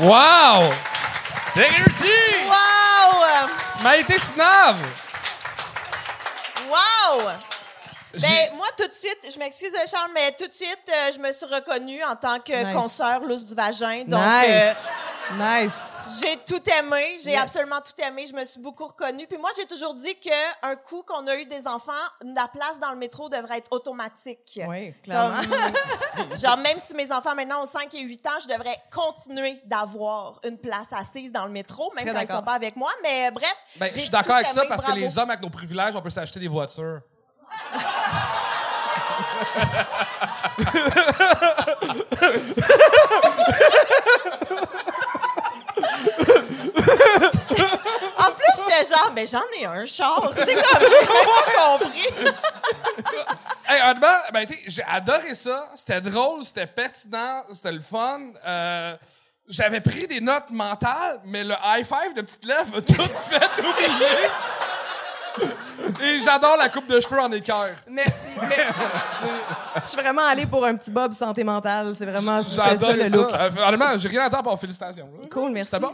[0.00, 0.70] Wow!
[1.54, 2.12] C'est réussi!
[2.46, 3.24] Wow!
[3.82, 4.16] Maïté!
[6.68, 7.30] Wow!
[8.22, 11.32] Ben, moi, tout de suite, je m'excuse, Charles, mais tout de suite, euh, je me
[11.32, 12.74] suis reconnue en tant que Nice.
[12.74, 14.04] consoeur lousse du vagin.
[14.06, 14.88] Donc, euh, nice.
[15.38, 16.20] nice.
[16.22, 17.18] j'ai tout aimé.
[17.22, 17.42] J'ai Yes.
[17.42, 18.24] absolument tout aimé.
[18.26, 19.26] Je me suis beaucoup reconnue.
[19.26, 21.92] Puis moi, j'ai toujours dit qu'un coup qu'on a eu des enfants,
[22.24, 24.60] la place dans le métro devrait être automatique.
[24.68, 25.40] Oui, clairement.
[26.16, 29.60] Comme- genre, même si mes enfants maintenant ont 5 et 8 ans, je devrais continuer
[29.64, 32.40] d'avoir une place assise dans le métro, même Très quand ils d'accord.
[32.40, 32.90] sont pas avec moi.
[33.02, 35.94] Mais bref, Ben, je suis d'accord avec ça parce que les hommes avec nos privilèges,
[35.94, 37.00] on peut s'acheter des voitures.
[48.18, 50.30] En plus, j'étais genre, mais j'en ai un char.
[50.34, 52.08] C'est comme, j'ai pas compris.
[53.68, 55.68] Hey, honnêtement, ben, j'ai adoré ça.
[55.74, 58.20] C'était drôle, c'était pertinent, c'était le fun.
[58.46, 58.96] Euh,
[59.48, 63.42] j'avais pris des notes mentales, mais le high five de petite lèvre a tout fait
[63.58, 64.28] oublier.
[66.02, 67.74] Et j'adore la coupe de cheveux en équerre.
[67.90, 68.32] Merci.
[68.48, 69.24] merci.
[69.82, 71.94] Je suis vraiment allée pour un petit bob santé mentale.
[71.94, 73.16] C'est vraiment c'est ça, J'adore le ça.
[73.16, 73.30] look.
[73.32, 75.08] Euh, honnêtement, j'ai rien à dire pour félicitations.
[75.30, 75.70] Cool, merci.
[75.72, 75.92] C'était bon?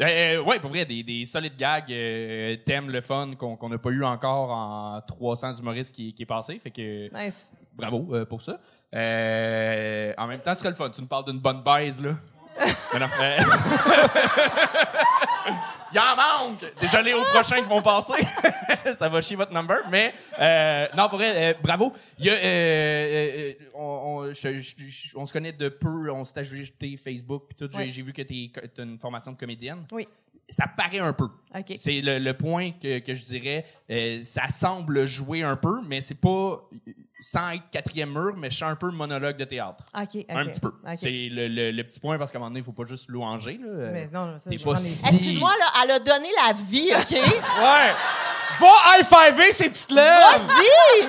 [0.00, 3.78] Euh, euh, ouais, pour vrai, des, des solides gags, euh, thèmes, le fun qu'on n'a
[3.78, 6.58] pas eu encore en 300 humoristes qui, qui est passé.
[6.58, 7.52] Fait que Nice.
[7.74, 8.58] bravo euh, pour ça.
[8.94, 10.88] Euh, en même temps, ce serait le fun.
[10.90, 12.12] Tu nous parles d'une bonne baise, là.
[12.92, 13.38] Mais non, euh,
[15.94, 16.16] Il en
[16.48, 16.64] manque!
[16.80, 18.22] Désolé aux prochains qui vont passer.
[18.96, 19.78] ça va chier votre number.
[19.90, 21.92] Mais, euh, non, pour vrai, euh, bravo.
[22.18, 26.10] Il y a, euh, on, on, je- je- je- on se connaît de peu.
[26.10, 27.44] On s'est ajouté Facebook.
[27.48, 27.72] Puis tout.
[27.72, 27.88] J'ai- Ouais.
[27.88, 29.84] J'ai vu que tu as une formation de comédienne.
[29.92, 30.06] Oui.
[30.48, 31.28] Ça paraît un peu.
[31.54, 31.74] OK.
[31.78, 33.64] C'est le, le point que, que je dirais.
[34.22, 36.68] ça semble jouer un peu, mais c'est pas
[37.22, 39.84] sans être quatrième mur, mais je suis un peu monologue de théâtre.
[39.94, 40.04] Un
[40.46, 40.72] petit peu.
[40.96, 43.08] C'est le, le- le petit point parce qu'à un moment donné, il faut pas juste
[43.08, 43.58] louanger.
[43.64, 43.90] Là.
[43.92, 47.12] Mais non, ça, pas si- Excuse-moi, là, elle a donné la vie, OK?
[47.62, 47.92] Ouais.
[48.60, 50.38] Va high-fiver ses petites lèvres!
[50.46, 51.06] Vas-y!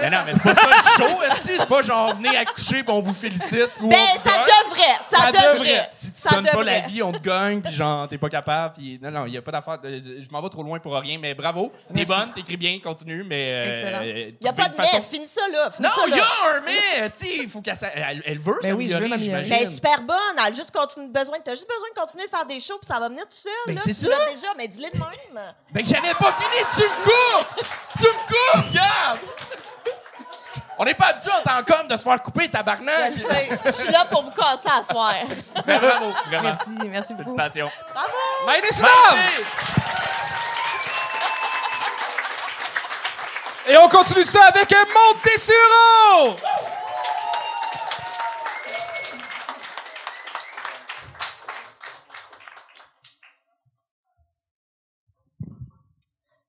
[0.00, 1.50] Mais non, mais c'est pas ça le show, esti.
[1.58, 3.68] C'est pas genre venez accoucher pis on vous félicite.
[3.80, 4.46] ou Ben, ça gagne.
[4.64, 5.52] devrait, ça, Ça devrait.
[5.54, 5.88] devrait.
[5.92, 8.74] Si tu ça donnes pas la vie, on te gagne, puis genre, t'es pas capable.
[8.76, 9.78] Puis non, non, il y a pas d'affaire.
[9.84, 11.70] Je m'en vais trop loin pour rien, mais bravo.
[11.94, 13.52] T'es bonne, t'écris bien, continue, mais.
[13.52, 13.98] euh, Excellent.
[14.02, 15.70] euh, Il n'y a pas de mais, façon- finis ça là.
[15.70, 16.16] finis Non, ça, il là.
[16.16, 17.08] y a un mais.
[17.08, 17.76] Si, il faut qu'elle.
[17.76, 19.18] s'a- Elle, elle veut Ben oui, je veux s'améliorer, m'améliorer.
[19.44, 19.48] j'imagine.
[19.50, 20.16] Mais elle est super bonne.
[20.36, 22.86] Elle a juste continue, besoin, t'as juste besoin de continuer de faire des shows puis
[22.88, 23.52] ça va venir tout seul.
[23.66, 23.80] Ben, là.
[23.84, 24.08] c'est Tu ça.
[24.10, 25.44] l'as déjà, mais dis-le de même.
[25.72, 27.64] Ben que j'avais pas fini, tu me coupes!
[27.98, 29.18] tu me coupes, regarde!
[30.80, 33.12] On n'est pas habitué en tant qu'homme de se faire couper, tabarnak!
[33.12, 35.12] Je sais, Je suis là pour vous casser à soir.
[35.66, 36.42] Ben, bravo, vraiment.
[36.44, 37.34] Merci, merci beaucoup.
[37.34, 37.68] Félicitations.
[37.92, 38.12] Bravo!
[38.46, 38.88] Maïdé Slam!
[43.70, 46.36] Et on continue ça avec Montessureau!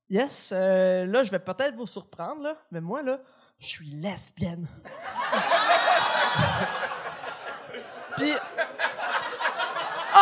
[0.08, 3.18] Yes, euh, là, je vais peut-être vous surprendre, là, mais moi, là,
[3.58, 4.66] je suis lesbienne.
[8.16, 8.32] Puis,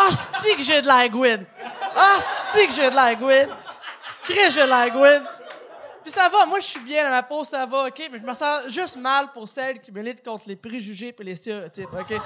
[0.08, 1.46] hostie que j'ai de la Gwyn!
[1.96, 3.48] Hostie que j'ai de la Gwyn!
[4.24, 5.38] Crée, j'ai de la Gwyn!
[6.09, 8.09] Ça va, moi, je suis bien dans ma peau, ça va, OK?
[8.11, 11.35] Mais je me sens juste mal pour celles qui militent contre les préjugés et les
[11.35, 12.11] stéréotypes, OK?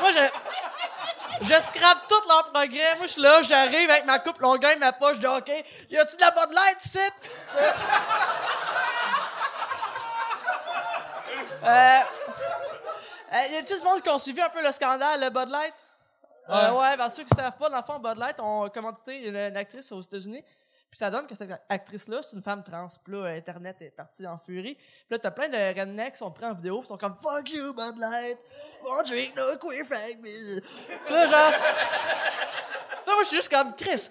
[0.00, 0.28] moi, je...
[1.42, 2.96] Je scrape tout leur progrès.
[2.98, 5.64] Moi, je suis là, j'arrive avec ma coupe longueur, ma poche de hockey.
[5.90, 6.98] Y a-tu de la Bud Light ici?
[11.64, 12.00] euh,
[13.32, 15.74] euh, y a-tu du monde qui ont suivi un peu le scandale, le Bud Light?
[16.48, 19.36] Euh, ouais, ben ceux qui savent pas, dans le fond, Bud Light ont commandité une,
[19.36, 20.44] une actrice aux États-Unis.
[20.90, 22.86] Puis ça donne que cette actrice-là, c'est une femme trans.
[23.02, 24.74] Puis là, Internet est parti en furie.
[24.74, 27.50] Puis là, t'as plein de rednecks qui sont pris en vidéo, puis sont comme «Fuck
[27.50, 28.38] you, Bud Light!
[28.84, 31.50] Won't drink no queer fag me!» Puis là, genre...
[33.06, 34.10] Là, moi, je suis juste comme «Chris,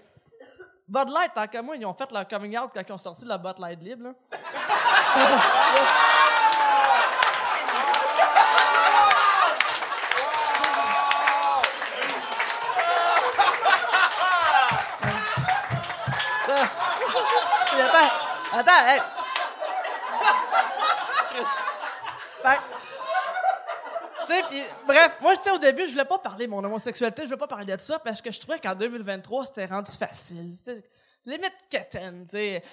[0.88, 3.26] Bud Light, tant qu'à moi, ils ont fait leur coming out quand ils ont sorti
[3.26, 4.14] la Bud Light libre, là.
[18.54, 19.02] attends, hey.
[21.30, 21.46] Chris.
[22.44, 22.60] Fait
[24.28, 26.64] tu sais, puis bref, moi, tu sais, au début, je voulais pas parler de mon
[26.64, 29.92] homosexualité, je voulais pas parler de ça parce que je trouvais qu'en 2023, c'était rendu
[29.92, 30.54] facile.
[30.56, 30.88] C'était
[31.26, 32.64] limite quétaine, tu sais.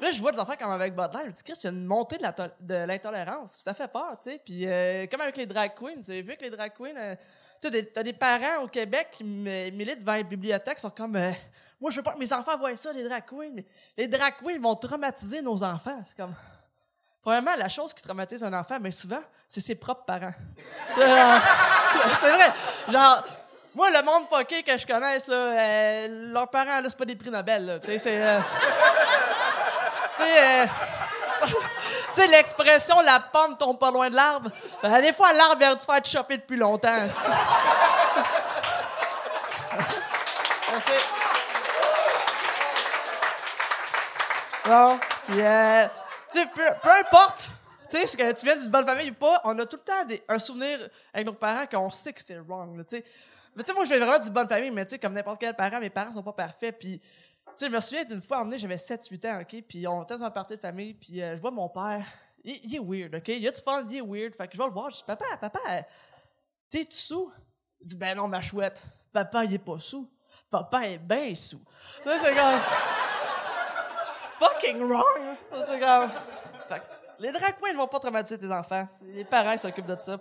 [0.00, 1.70] Là, je vois des enfants comme avec Light, je me dis, Chris, il y a
[1.70, 4.40] une montée de l'intolérance, ça fait peur, tu sais.
[4.44, 7.16] Puis euh, comme avec les drag queens, tu as vu que les drag queens, euh,
[7.60, 11.16] t'as des, t'as des parents au Québec qui mi- militent devant les bibliothèques, sont comme,
[11.16, 11.32] euh,
[11.80, 13.24] moi, je veux pas que mes enfants voient ça, les drag
[13.96, 16.00] les drag vont traumatiser nos enfants.
[16.04, 16.34] C'est comme.
[17.22, 20.32] Premièrement, la chose qui traumatise un enfant, mais souvent, c'est ses propres parents.
[20.98, 21.38] Euh,
[22.20, 22.50] c'est vrai.
[22.88, 23.22] Genre,
[23.74, 27.16] moi, le monde poké que je connaisse, là, euh, leurs parents, là, c'est pas des
[27.16, 27.80] prix Nobel.
[27.84, 28.22] Tu sais, c'est.
[28.22, 28.40] euh,
[30.16, 30.22] tu
[32.12, 34.50] sais, l'expression la pomme tombe pas loin de l'arbre.
[35.02, 36.88] Des fois, l'arbre aurait dû faire choper depuis longtemps.
[40.72, 40.92] Merci.
[44.66, 45.86] Bon, puis, euh,
[46.32, 47.50] tu peu, peu importe,
[47.88, 50.04] tu sais, que tu viens d'une bonne famille ou pas, on a tout le temps
[50.04, 53.04] des- un souvenir avec nos parents qu'on sait que c'est wrong, tu sais.
[53.54, 55.40] Mais tu sais, moi, je viens vraiment d'une bonne famille, mais tu sais, comme n'importe
[55.40, 57.00] quel parent, mes parents sont pas parfaits, puis...
[57.00, 59.62] Tu sais, je me souviens d'une fois, emmené, j'avais 7-8 ans, OK?
[59.66, 62.04] Puis on était dans un party de famille, puis euh, je vois mon père.
[62.44, 63.28] Il, est weird, OK?
[63.28, 64.34] Il a du fun, il est weird.
[64.34, 65.58] Fait que je vais le voir, je dis, papa, papa,
[66.68, 67.32] t'es tu sous?
[67.80, 68.82] Il dit, ben non, ma chouette.
[69.10, 70.10] Papa, il est pas sous.
[70.50, 71.62] Papa est bien sous.
[72.04, 72.60] Là, c'est comme.
[74.38, 75.36] Fucking wrong.
[75.52, 76.10] Là, C'est comme.
[76.68, 76.84] Fait que
[77.18, 78.86] les drag queens ne vont pas traumatiser tes enfants.
[79.14, 80.18] Les parents s'occupent de ça.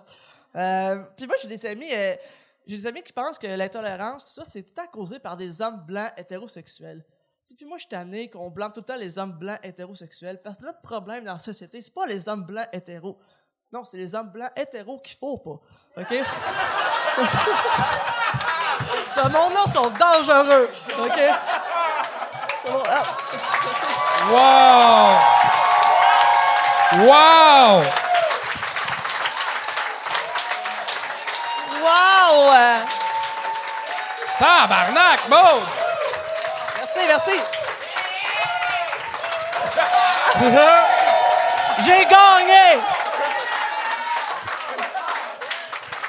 [0.55, 1.93] Euh, puis moi, j'ai des amis.
[1.93, 2.15] euh,
[2.67, 5.37] j'ai des amis qui pensent que l'intolérance, tout ça, c'est tout le temps causé par
[5.37, 7.03] des hommes blancs hétérosexuels.
[7.55, 10.41] Puis moi, je suis tanné qu'on blâme tout le temps les hommes blancs hétérosexuels.
[10.41, 13.19] Parce que notre problème dans la société, c'est pas les hommes blancs hétéros.
[13.71, 15.59] Non, c'est les hommes blancs hétéros qu'il faut pas.
[16.01, 16.07] OK?
[19.05, 20.69] Ce monde-là sont dangereux.
[21.03, 21.19] OK?
[24.25, 25.21] Wow!
[27.05, 27.83] Wow!
[31.85, 32.35] Wow!
[34.39, 35.61] Tabarnak, Maud!
[36.77, 37.37] Merci, merci.
[41.85, 42.81] J'ai gagné!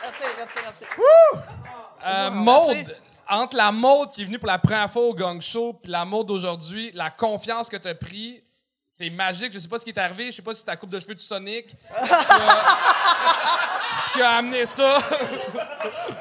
[0.02, 0.84] Merci, merci, merci.
[2.06, 2.34] Euh, Merci.
[2.34, 2.96] Maude,
[3.28, 6.04] entre la Maude qui est venue pour la première fois au Gang Show puis la
[6.04, 8.42] Maude d'aujourd'hui, la confiance que tu as pris,
[8.86, 9.52] c'est magique.
[9.52, 10.26] Je sais pas ce qui est arrivé.
[10.26, 12.78] Je sais pas si c'est ta coupe de cheveux du Sonic qui a,
[14.12, 14.98] qui a amené ça.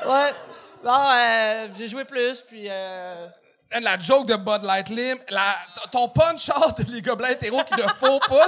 [0.06, 0.32] Ouais.
[0.84, 2.68] Non, euh, j'ai joué plus, puis...
[2.70, 3.28] Euh...
[3.82, 5.56] La joke de Bud Light Lim, la,
[5.92, 8.48] ton punch out les gobelins hétéros qui ne faut pas.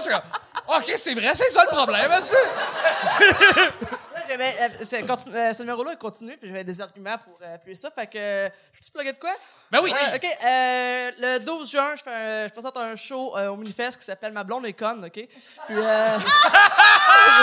[0.77, 2.11] OK, c'est vrai, c'est ça le problème.
[4.33, 5.03] euh, c'est-
[5.35, 7.89] euh, ce numéro-là il continue, puis j'avais des arguments pour euh, appuyer ça.
[7.91, 9.31] Fait que, euh, je peux-tu plugger de quoi?
[9.71, 9.91] Ben oui.
[9.91, 13.55] Euh, OK, euh, le 12 juin, je, fais un- je présente un show euh, au
[13.57, 15.11] Minifest qui s'appelle Ma blonde est conne, OK?
[15.13, 15.27] Puis,
[15.71, 16.17] euh,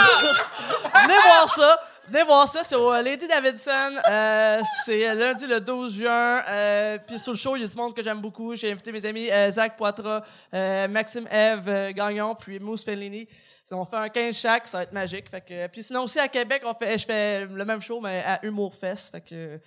[1.03, 1.81] venez voir ça.
[2.07, 3.71] Venez voir ça, c'est au Lady Davidson.
[4.11, 6.43] Euh, c'est lundi le 12 juin.
[6.49, 8.55] Euh, puis sur le show, il y a du monde que j'aime beaucoup.
[8.55, 13.27] J'ai invité mes amis euh, Zach Poitras, euh, Maxime Eve Gagnon, puis Mousse Fellini.
[13.71, 15.29] On fait un 15 chaque, ça va être magique.
[15.29, 18.23] Fait que, puis sinon aussi à Québec, on fait, je fais le même show, mais
[18.25, 19.13] à Humour Fest.
[19.13, 19.61] Fait que,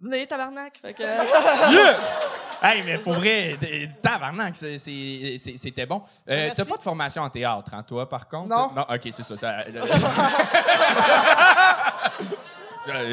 [0.00, 0.78] venez, tabarnak.
[0.78, 1.02] Fait que,
[2.62, 3.56] Hey, mais pour vrai,
[4.02, 6.02] tabarnak, c'était bon.
[6.28, 6.50] Euh.
[6.54, 8.48] T'as pas de formation en théâtre, hein, toi, par contre?
[8.48, 8.70] Non.
[8.88, 9.36] OK, c'est ça.
[9.36, 9.72] ça Euh,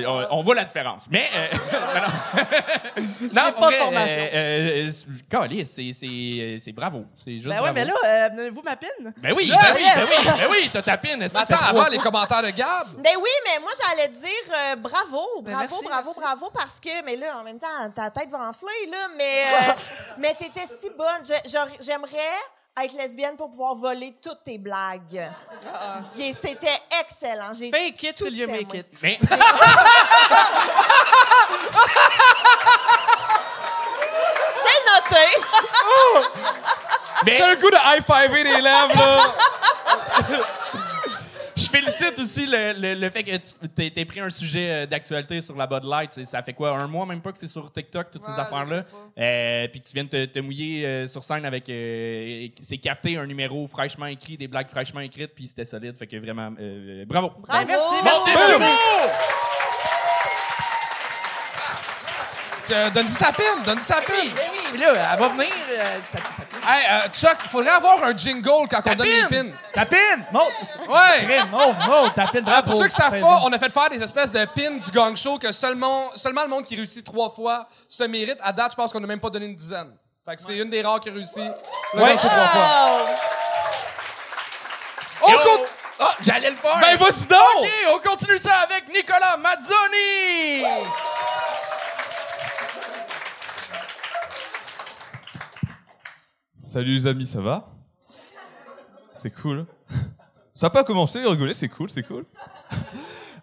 [0.07, 1.07] on, on voit la différence.
[1.09, 1.47] Mais, euh,
[3.33, 4.19] non, pas de formation.
[4.33, 7.05] euh, euh, c'est- câlisse, c'est- bravo.
[7.15, 7.73] C'est juste ben bravo.
[7.73, 9.13] mais là, euh, donnez-vous ma pine?
[9.17, 9.57] Ben oui, Yes!
[9.61, 11.17] ben oui, ben oui, ben oui, t'as ta pine.
[11.19, 12.87] Mais attends, avant les commentaires de Gab.
[12.97, 16.19] Ben oui, mais moi, j'allais dire euh, bravo, bravo, Ben merci, bravo, merci.
[16.19, 19.73] bravo, parce que, mais là, en même temps, ta tête va enfler, là, mais, euh,
[20.17, 21.21] mais t'étais si bonne.
[21.79, 22.17] J'aimerais
[22.81, 25.29] être lesbienne pour pouvoir voler toutes tes blagues.
[26.19, 27.53] Et C'était excellent.
[27.53, 27.77] J'ai Ah.
[27.77, 28.79] Fake it till you make aimé.
[28.79, 28.99] it.
[29.03, 29.19] Mais,
[34.65, 35.25] C'est noté.
[37.25, 39.17] mais un coup de high-fiver les lèvres, là.
[41.73, 44.85] Je félicite aussi le, le, le fait que tu t'aies t'aies pris un sujet euh,
[44.85, 46.13] d'actualité sur la Bud Light.
[46.23, 48.83] Ça fait quoi, un mois même pas que c'est sur TikTok, toutes ces affaires-là?
[49.17, 51.67] Euh, Puis que tu viens de te, te mouiller euh, sur scène avec...
[51.69, 55.97] euh, c'est capté un numéro fraîchement écrit, des blagues fraîchement écrites, puis c'était solide.
[55.97, 57.31] Fait que vraiment, euh, bravo.
[57.39, 57.43] Bravo.
[57.47, 58.59] Ben, merci, Merci, merci.
[58.59, 59.42] merci.
[62.71, 64.31] Euh, Donne-lui sa pine, donne-lui sa pine.
[64.33, 65.47] Ben oui, mais là, elle va venir.
[65.69, 69.23] euh, ça, ça- Hey, euh, Chuck, il faudrait avoir un jingle quand on donne les
[69.29, 69.49] pins.
[69.73, 70.25] Ta pine!
[70.31, 70.51] Monte!
[70.87, 71.25] Ouais.
[71.25, 72.71] Crime, monte, monte, ta pine, bravo.
[72.71, 75.13] Pour ceux qui savent pas, on a fait faire des espèces de pins du gang
[75.17, 78.37] show que seulement, seulement le monde qui réussit trois fois se mérite.
[78.41, 79.91] À date, je pense qu'on n'a même pas donné une dizaine.
[80.25, 81.43] Fait que c'est une des rares qui réussit
[81.93, 82.09] le Ouais.
[82.11, 83.05] gang show trois fois.
[85.21, 85.37] Oh, On Yo!
[85.39, 85.67] compte-
[85.99, 86.75] Ah, j'allais le faire.
[86.81, 87.39] Ben, vas-y donc!
[87.59, 90.63] OK, on continue ça avec Nicolas Mazzoni.
[96.73, 97.69] Salut les amis, ça va?
[99.17, 99.67] C'est cool.
[100.55, 102.25] Ça n'a pas commencé, rigoler, c'est cool, c'est cool.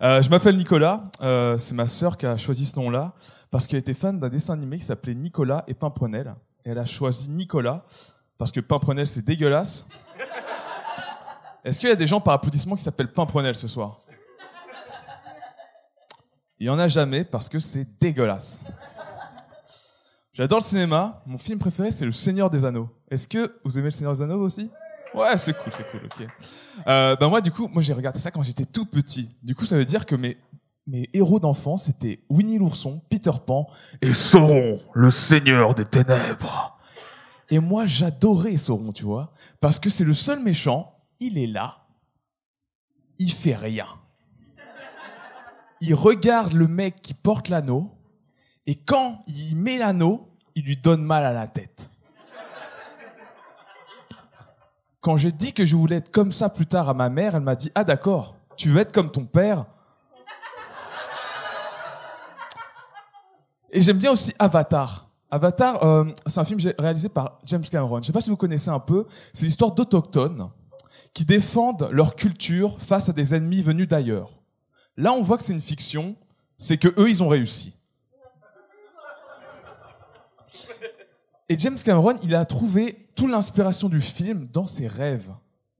[0.03, 3.13] Euh, je m'appelle Nicolas, euh, c'est ma sœur qui a choisi ce nom-là
[3.51, 6.35] parce qu'elle était fan d'un dessin animé qui s'appelait Nicolas et Pimprenel.
[6.65, 7.85] Elle a choisi Nicolas
[8.39, 9.87] parce que Pimprenel c'est dégueulasse.
[11.63, 14.01] Est-ce qu'il y a des gens par applaudissement qui s'appellent Pimprenel ce soir?
[16.59, 18.65] Il y en a jamais parce que c'est dégueulasse.
[20.41, 21.23] J'adore le cinéma.
[21.27, 22.89] Mon film préféré, c'est Le Seigneur des Anneaux.
[23.11, 24.71] Est-ce que vous aimez Le Seigneur des Anneaux aussi?
[25.13, 26.27] Ouais, c'est cool, c'est cool, ok.
[26.87, 29.29] Euh, ben moi, du coup, moi j'ai regardé ça quand j'étais tout petit.
[29.43, 30.39] Du coup, ça veut dire que mes,
[30.87, 33.67] mes héros d'enfance, c'était Winnie l'ourson, Peter Pan
[34.01, 36.81] et Sauron, le Seigneur des Ténèbres.
[37.51, 41.85] Et moi, j'adorais Sauron, tu vois, parce que c'est le seul méchant, il est là,
[43.19, 43.85] il fait rien.
[45.83, 47.91] Il regarde le mec qui porte l'anneau,
[48.67, 51.91] et quand il met l'anneau, il lui donne mal à la tête.
[55.01, 57.43] Quand j'ai dit que je voulais être comme ça plus tard à ma mère, elle
[57.43, 59.67] m'a dit Ah d'accord, tu veux être comme ton père?
[63.73, 65.09] Et j'aime bien aussi Avatar.
[65.31, 67.97] Avatar, euh, c'est un film réalisé par James Cameron.
[67.97, 69.07] Je ne sais pas si vous connaissez un peu.
[69.33, 70.51] C'est l'histoire d'autochtones
[71.15, 74.31] qui défendent leur culture face à des ennemis venus d'ailleurs.
[74.97, 76.17] Là, on voit que c'est une fiction,
[76.59, 77.75] c'est que eux, ils ont réussi.
[81.49, 85.33] Et James Cameron, il a trouvé toute l'inspiration du film dans ses rêves.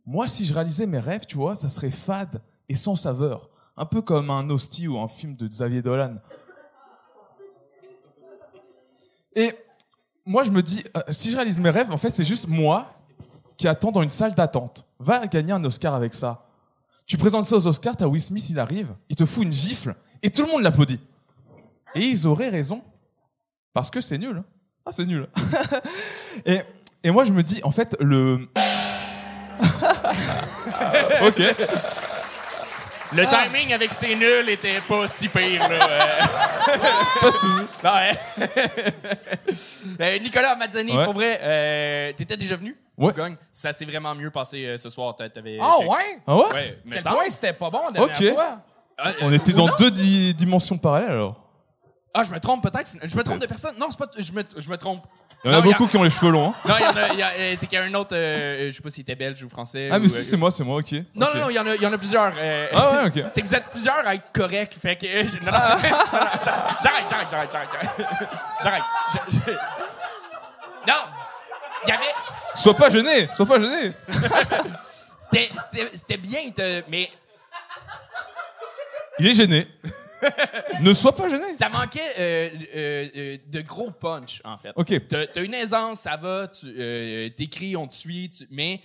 [0.05, 3.49] Moi, si je réalisais mes rêves, tu vois, ça serait fade et sans saveur.
[3.77, 6.17] Un peu comme un hostie ou un film de Xavier Dolan.
[9.37, 9.53] Et
[10.25, 12.93] moi, je me dis, euh, si je réalise mes rêves, en fait, c'est juste moi
[13.57, 14.87] qui attend dans une salle d'attente.
[14.99, 16.47] Va gagner un Oscar avec ça.
[17.07, 19.97] Tu présentes ça aux Oscars, t'as Will Smith, il arrive, il te fout une gifle,
[20.23, 21.01] et tout le monde l'applaudit.
[21.95, 22.83] Et ils auraient raison.
[23.73, 24.43] Parce que c'est nul.
[24.81, 24.87] Hein.
[24.87, 25.27] Ah, c'est nul.
[26.47, 26.61] et,
[27.05, 28.49] et moi, je me dis, en fait, le...
[31.23, 31.39] ok.
[33.13, 35.89] Le timing avec ces nuls était pas si pire, là.
[35.91, 36.21] euh.
[37.21, 38.17] Pas sous- Ouais.
[40.01, 41.05] Euh, Nicolas Mazzani, Ouais.
[41.05, 42.77] pour vrai, euh, t'étais déjà venu?
[42.97, 43.13] Ouais.
[43.13, 43.37] Gagne?
[43.53, 45.17] Ça s'est vraiment mieux passé euh, ce soir.
[45.17, 45.59] T'avais.
[45.61, 46.19] Ah quelques- ouais?
[46.27, 46.43] Ah ouais?
[46.53, 47.11] Ouais, mais Quel ça.
[47.11, 48.59] point c'était pas bon la dernière fois?
[48.97, 49.75] Ah, euh, On était ou dans non?
[49.79, 51.50] deux di- dimensions parallèles, alors.
[52.13, 52.91] Ah, je me trompe peut-être.
[53.05, 53.75] Je me trompe de personne.
[53.79, 54.07] Non, c'est pas.
[54.19, 55.05] Je me, je me trompe.
[55.45, 56.51] Il y en a Non, il y a- beaucoup qui ont les cheveux longs.
[56.51, 56.55] hein.
[56.69, 57.09] Non, il y en a.
[57.13, 58.15] il y a- euh, c'est qu'il y a un autre.
[58.17, 59.89] euh, je sais pas s'il était belge ou français.
[59.93, 60.93] Ah, mais ou, si, euh, c'est moi, c'est moi, ok.
[61.15, 62.33] Non, non, non, il y en a, il y en a plusieurs.
[62.37, 63.25] euh, Ah ouais, ok.
[63.31, 64.75] C'est que vous êtes plusieurs à être corrects.
[64.75, 65.07] Fait que.
[65.07, 65.79] euh, non, non, non, non,
[66.83, 68.29] j'arrête, j'arrête, j'arrête, j'arrête,
[68.65, 68.83] j'arrête.
[70.89, 70.95] Non!
[71.85, 72.05] Il y avait.
[72.57, 73.93] Sois pas gêné, sois pas gêné.
[75.19, 77.09] C'était, bien, te- mais
[79.19, 79.69] Il est gêné.
[80.83, 81.53] ne sois pas gêné.
[81.55, 84.73] ça manquait euh, euh, euh, de gros punch, en fait.
[84.77, 84.93] Ok.
[85.09, 86.67] T'as, t'as une aisance, ça va, tu
[87.37, 88.81] t'écris, on te suit, tu- mais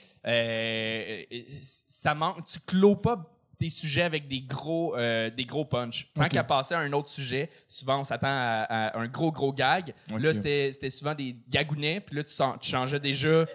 [1.61, 2.45] ça manque.
[2.45, 6.11] Tu clôt pas tes sujets avec des gros, euh, des gros punch.
[6.13, 9.53] Tant qu'à passer à un autre sujet, souvent on s'attend à, à un gros, gros
[9.53, 9.93] gag.
[10.17, 13.45] Là, c'était, c'était souvent des gagounets, puis là, tu, sens- tu changeais déjà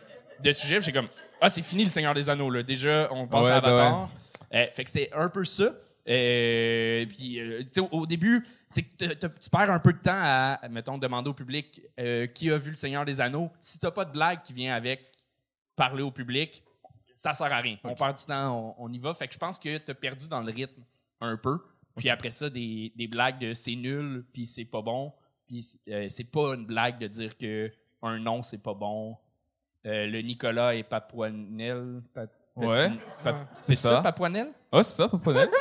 [0.43, 0.77] de sujet.
[0.79, 1.09] puis J'ai comme,
[1.41, 2.63] ah, c'est fini le Seigneur des Anneaux, là.
[2.63, 4.11] Déjà, on passe Ouais, à bah Avatar.
[4.55, 5.71] Euh, fait que c'était un peu ça.
[6.11, 10.11] Euh, puis, euh, tu sais, au, début, c'est que tu perds un peu de temps
[10.13, 13.51] à, mettons, demander au public euh, qui a vu le Seigneur des Anneaux.
[13.61, 15.13] Si t'as pas de blague qui vient avec
[15.77, 16.65] parler au public,
[17.15, 17.79] ça sert à rien.
[17.85, 19.15] On perd du temps, on, on y va.
[19.15, 20.83] Fait que je pense que t'as perdu dans le rythme
[21.21, 21.61] un peu.
[21.97, 25.13] Puis après ça, des, des blagues de c'est nul, puis c'est pas bon.
[25.47, 27.71] Puis euh, c'est pas une blague de dire que
[28.03, 29.17] un nom c'est pas bon.
[29.85, 32.03] Le Nicolas est Papouanel.
[32.15, 32.91] Pa- pa- Ouais.
[33.25, 34.01] pa- C'est c'est ça, ça.
[34.03, 34.49] Papouanel?
[34.73, 35.51] Oh, c'est ça, Papa Net.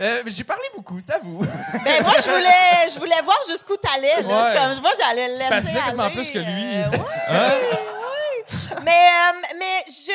[0.00, 1.38] Euh, mais J'ai parlé beaucoup, c'est à vous.
[1.84, 4.08] Ben moi, je voulais, je voulais voir jusqu'où t'allais.
[4.08, 4.22] là.
[4.22, 4.58] Je Ouais.
[4.74, 5.84] comme- Moi, j'allais le laisser fascinais aller.
[5.84, 6.76] quasiment plus que lui.
[6.76, 7.86] euh, ouais, ouais.
[8.84, 10.12] Mais, euh, mais je...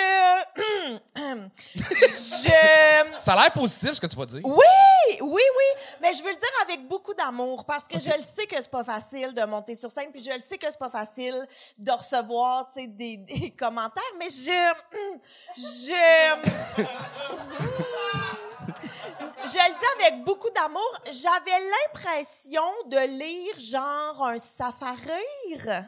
[1.95, 3.19] je...
[3.19, 4.41] Ça a l'air positif ce que tu vas dire.
[4.43, 5.83] Oui, oui, oui.
[6.01, 8.69] Mais je veux le dire avec beaucoup d'amour parce que je le sais que c'est
[8.69, 11.35] pas facile de monter sur scène, puis je le sais que c'est pas facile
[11.77, 14.03] de recevoir, tu sais, des, des commentaires.
[14.19, 14.73] Mais je,
[15.57, 16.83] je,
[19.45, 20.99] je le dis avec beaucoup d'amour.
[21.11, 25.85] J'avais l'impression de lire genre un safarir.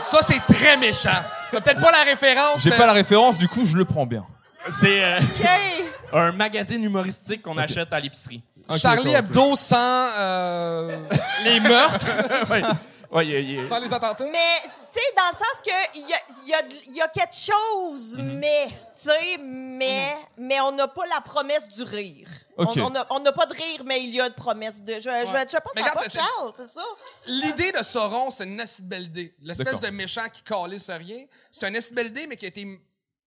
[0.00, 1.10] Ça, c'est très méchant.
[1.50, 2.60] T'as peut-être pas la référence.
[2.62, 4.24] J'ai mais- pas la référence, du coup, je le prends bien.
[4.70, 5.20] C'est euh,
[6.12, 8.42] un magazine humoristique qu'on achète à l'épicerie.
[8.76, 10.98] Charlie Hebdo sans euh,
[11.44, 12.06] les meurtres,
[12.50, 12.62] ouais,
[13.12, 14.24] ouais, sans les attentats.
[14.30, 17.34] Mais, sais, dans le sens que il y a, il y, a, y a quelque
[17.34, 18.38] chose, Mhm.
[18.38, 18.66] mais,
[19.00, 22.28] tu sais, mais, mais on n'a pas la promesse du rire.
[22.56, 22.76] Ok.
[22.78, 24.94] On- n'a on n'a pas de rire, mais il y a de promesse de.
[24.94, 26.84] Je, je, je pense Mais à t'as- Charles, c'est ça?
[27.26, 29.34] L'idée de Sauron, c'est une assez belle idée.
[29.40, 31.24] L'espèce de méchant qui calisse rien.
[31.50, 32.80] C'est une assez belle idée, mais qui a été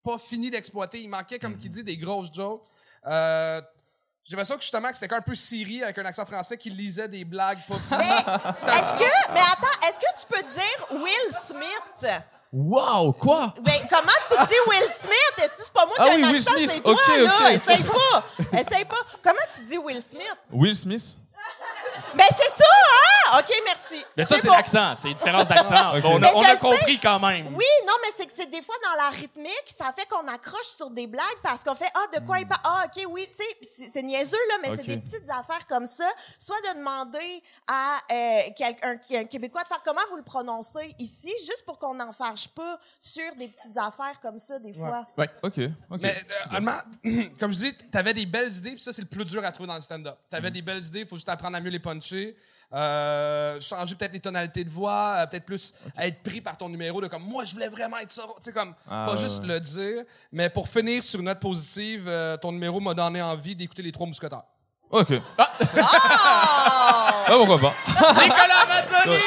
[0.03, 0.99] pas fini d'exploiter.
[1.01, 1.59] Il manquait, comme Mhm.
[1.59, 2.63] qui dit, des grosses jokes.
[3.07, 3.61] Euh,
[4.23, 7.07] j'ai l'impression que justement que c'était un peu Siri avec un accent français qui lisait
[7.07, 12.11] des blagues pas un- Est-ce que, mais attends, est-ce que tu peux dire Will Smith?
[12.53, 13.53] Waouh, quoi?
[13.61, 15.33] Ben, comment tu dis Will Smith?
[15.37, 16.71] Est-ce que c'est pas moi qui Ah ai oui, un Will accent, Smith.
[16.73, 17.33] c'est toi, Ok, là?
[17.33, 17.51] ok.
[17.53, 18.25] Essaye pas.
[18.59, 18.97] Essaye pas.
[19.23, 20.35] Comment tu dis Will Smith?
[20.51, 21.17] Will Smith?
[22.15, 23.39] Ben, c'est ça, hein?
[23.39, 24.05] OK, merci.
[24.17, 24.53] Mais ça, c'est bon.
[24.53, 24.93] l'accent.
[24.97, 25.93] C'est une différence d'accent.
[26.03, 27.47] On Mais a, on compris quand même.
[27.47, 30.67] Oui, non, mais c'est que c'est des fois dans la rythmique, ça fait qu'on accroche
[30.75, 32.61] sur des blagues parce qu'on fait Ah, de quoi il parle?
[32.63, 36.05] Ah, OK, oui, tu sais, c'est- niaiseux, là, mais c'est des petites affaires comme ça.
[36.39, 41.31] Soit de demander à euh, quelqu'un, un Québécois de faire comment vous le prononcez ici,
[41.39, 45.07] juste pour qu'on n'en fâche pas sur des petites affaires comme ça, des fois.
[45.17, 45.29] Ouais.
[45.43, 45.59] Ok,
[45.89, 46.01] ok.
[46.01, 46.81] Mais euh, honnêtement,
[47.39, 49.67] comme je dis, t'avais des belles idées, puis ça, c'est le plus dur à trouver
[49.67, 50.17] dans le stand-up.
[50.29, 52.35] T'avais des belles idées, il faut juste apprendre à mieux les puncher.
[52.73, 57.01] Euh, changer peut-être les tonalités de voix, euh, peut-être plus être pris par ton numéro
[57.01, 59.41] de comme moi je voulais vraiment être ça, tu sais comme Ah, pas ouais, juste
[59.41, 59.47] ouais.
[59.49, 63.57] le dire, mais pour finir sur une note positive, euh, ton numéro m'a donné envie
[63.57, 64.43] d'écouter les trois mousquetaires.
[64.89, 65.11] Ok.
[65.37, 65.51] Ah!
[67.27, 67.73] Ah, pourquoi pas?
[68.23, 69.19] Nicolas Mazzoni!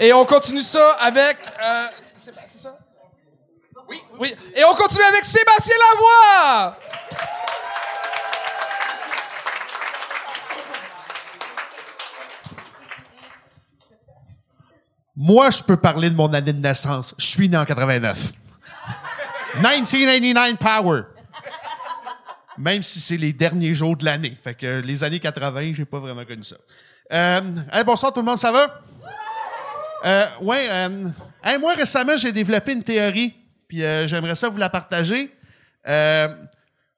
[0.00, 2.76] Et on continue ça avec euh, c'est c'est ça?
[3.88, 4.34] Oui, oui.
[4.54, 6.78] Et on continue avec Sébastien Lavoie.
[15.16, 17.14] Moi, je peux parler de mon année de naissance.
[17.18, 18.32] Je suis né en 89.
[19.56, 21.02] 1989 Power.
[22.58, 24.36] Même si c'est les derniers jours de l'année.
[24.42, 26.56] Fait que les années 80, j'ai pas vraiment connu ça.
[27.12, 27.40] Euh,
[27.72, 28.80] hey, bonsoir tout le monde, ça va?
[30.04, 31.08] Euh, ouais, euh,
[31.42, 33.34] hey, moi récemment, j'ai développé une théorie,
[33.82, 35.34] euh, j'aimerais ça vous la partager.
[35.86, 36.28] Euh,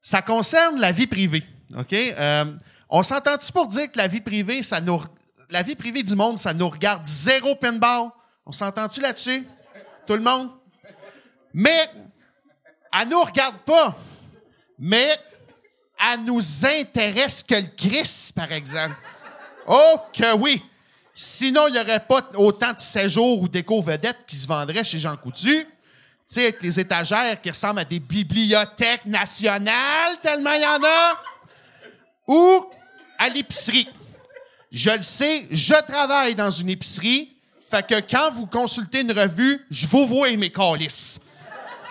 [0.01, 1.45] ça concerne la vie privée,
[1.77, 1.93] OK?
[1.93, 2.45] Euh,
[2.89, 5.03] on s'entend-tu pour dire que la vie privée, ça nous...
[5.51, 8.11] La vie privée du monde, ça nous regarde zéro pinball?
[8.45, 9.47] On s'entend-tu là-dessus?
[10.07, 10.51] Tout le monde?
[11.53, 11.91] Mais,
[12.93, 13.97] elle nous regarde pas.
[14.79, 15.17] Mais,
[16.13, 18.97] elle nous intéresse que le Christ, par exemple.
[19.67, 20.63] Oh que oui!
[21.19, 25.17] Sinon, il n'y aurait pas autant de séjours ou d'éco-vedettes qui se vendraient chez Jean
[25.17, 25.67] Coutu.
[26.29, 31.23] Sais, avec les étagères qui ressemblent à des bibliothèques nationales, tellement il y en a.
[32.27, 32.71] Ou
[33.17, 33.89] à l'épicerie.
[34.73, 37.37] Je le sais, je travaille dans une épicerie.
[37.71, 41.21] Fait que quand vous consultez une revue, je vous vois mes calices.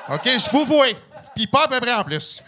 [0.09, 0.25] OK?
[0.25, 0.87] Je vous vois.
[1.33, 2.43] Puis pas à peu près en plus.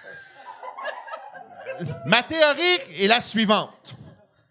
[2.05, 3.95] Ma théorie est la suivante.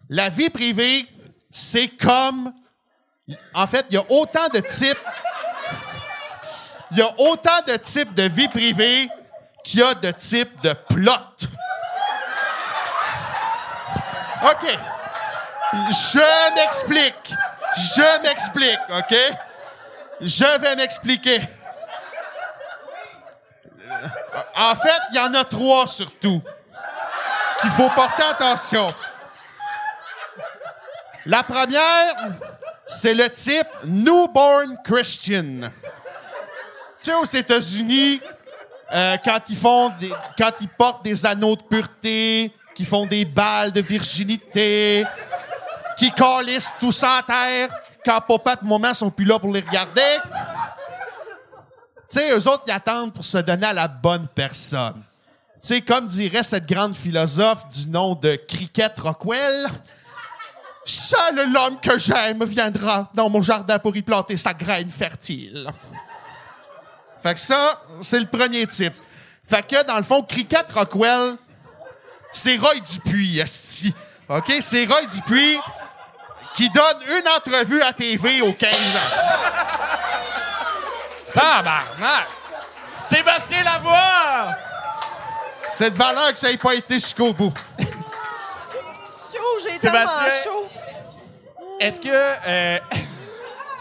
[0.09, 1.05] La vie privée,
[1.51, 2.51] c'est comme...
[3.53, 4.97] En fait, il y a autant de types...
[6.91, 9.09] Il y a autant de types de vie privée
[9.63, 11.11] qu'il y a de types de plot.
[14.43, 14.77] OK.
[15.73, 17.33] Je m'explique.
[17.75, 19.15] Je m'explique, OK?
[20.21, 21.41] Je vais m'expliquer.
[24.55, 26.41] En fait, il y en a trois surtout
[27.61, 28.87] qu'il faut porter attention.
[31.25, 32.15] La première,
[32.85, 35.69] c'est le type newborn Christian.
[36.99, 38.21] Tu sais, aux États-Unis,
[38.93, 43.25] euh, quand ils font des, quand ils portent des anneaux de pureté, qui font des
[43.25, 45.03] balles de virginité,
[45.97, 47.69] qui calissent tout ça à terre,
[48.05, 50.01] quand papa et maman sont plus là pour les regarder.
[52.07, 55.01] Tu sais, eux autres, ils attendent pour se donner à la bonne personne.
[55.59, 59.67] Tu sais, comme dirait cette grande philosophe du nom de Cricket Rockwell,
[60.85, 65.67] seul l'homme que j'aime viendra dans mon jardin pour y planter sa graine fertile.
[67.27, 68.93] Fait que ça, c'est le premier type.
[69.43, 71.35] Fait que, dans le fond, Cricket Rockwell,
[72.31, 73.93] c'est Roy Dupuis, esti.
[74.29, 74.49] OK?
[74.61, 75.59] C'est Roy Dupuis
[76.55, 79.17] qui donne une entrevue à TV aux 15 ans.
[81.33, 82.27] Tabarnak!
[82.87, 84.55] Sébastien Lavoie!
[85.67, 87.53] C'est de valeur que ça ait pas été jusqu'au bout.
[87.77, 89.89] Chaud, j'ai Sébastien.
[89.91, 90.69] tellement chaud.
[91.81, 92.07] Est-ce que.
[92.09, 92.79] euh,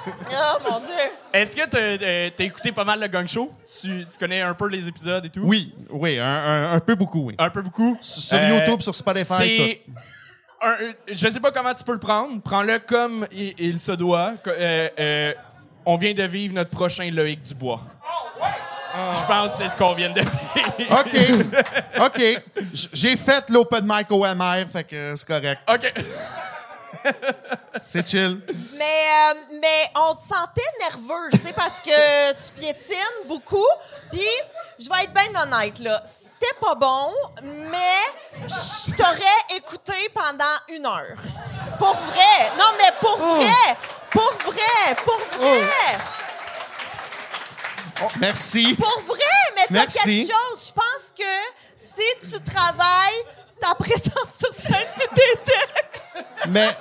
[0.06, 0.94] Oh mon Dieu.
[1.32, 3.52] Est-ce que t'as euh, t'as écouté pas mal le Gang Show?
[3.80, 5.40] Tu, tu connais un peu les épisodes et tout?
[5.42, 7.34] Oui, oui, un, un- un peu beaucoup, oui.
[7.38, 7.96] Un peu beaucoup?
[8.00, 9.82] Sur Euh, YouTube, sur Spotify, c'est
[10.62, 10.76] un-
[11.10, 12.40] je sais pas comment tu peux le prendre.
[12.42, 14.34] Prends-le comme il, il se doit.
[14.46, 15.34] Euh, euh,
[15.84, 17.80] on vient de vivre notre prochain Loïc Dubois.
[19.14, 21.00] Je pense que c'est ce qu'on vient de vivre.
[21.00, 22.06] OK.
[22.06, 22.42] OK.
[22.72, 25.60] J- J'ai fait l'open mic au MR, fait que c'est correct.
[25.68, 25.92] OK.
[27.86, 28.40] C'est chill.
[28.74, 33.66] Mais, euh, mais on te sentait nerveux, tu sais, parce que tu piétines beaucoup.
[34.10, 34.26] Puis,
[34.78, 36.02] je vais être bien honnête, là.
[36.06, 41.16] C'était pas bon, mais je t'aurais écouté pendant une heure.
[41.78, 42.50] Pour vrai.
[42.58, 43.76] Non, mais pour vrai.
[44.10, 44.94] Pour vrai.
[45.04, 45.98] Pour vrai.
[48.18, 48.74] Merci.
[48.74, 49.18] Pour vrai,
[49.54, 50.68] mais t'as quelque chose.
[50.68, 51.32] Je pense que
[51.76, 53.24] si tu travailles
[53.60, 55.50] ta présence sur scène puis tes
[56.48, 56.76] Mais.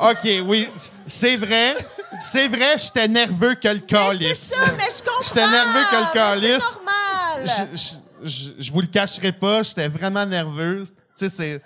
[0.00, 0.68] OK, oui,
[1.06, 1.76] c'est vrai.
[2.20, 4.40] C'est vrai, j'étais nerveux que le c'est calice.
[4.54, 5.22] ça, mais je comprends.
[5.22, 6.64] J'étais nerveux que le calice.
[6.64, 7.66] C'est normal.
[7.74, 10.92] Je, je, je, je vous le cacherai pas, j'étais vraiment nerveuse.
[10.94, 11.58] Tu sais, c'est.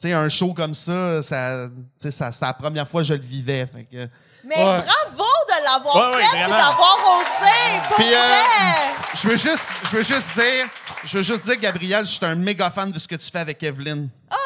[0.00, 3.06] Tu sais, un show comme ça, ça, tu sais, ça, c'est la première fois que
[3.08, 3.68] je le vivais.
[3.72, 4.08] Fait que,
[4.44, 7.88] Mais bravo de l'avoir Ouais, ouais, fait et d'avoir osé.
[7.88, 8.94] Pour Puis, euh, vrai.
[9.14, 10.66] je veux juste, je veux juste dire,
[11.04, 13.38] je veux juste dire, Gabriel, je suis un méga fan de ce que tu fais
[13.38, 14.08] avec Evelyne.
[14.28, 14.36] Là,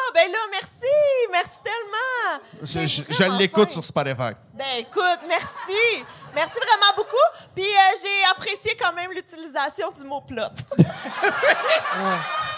[1.31, 1.57] merci.
[1.63, 3.07] Tellement.
[3.09, 4.33] Je, l'écoute sur Spotify.
[4.53, 6.03] Ben écoute, merci.
[6.33, 7.15] Merci vraiment beaucoup.
[7.55, 10.43] Puis euh, j'ai apprécié quand même l'utilisation du mot plot.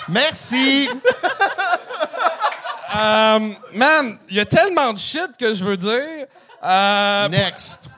[0.09, 0.89] Merci.
[2.95, 6.25] Euh, man, il y a tellement de shit que je veux dire.
[6.63, 7.89] Euh, Next.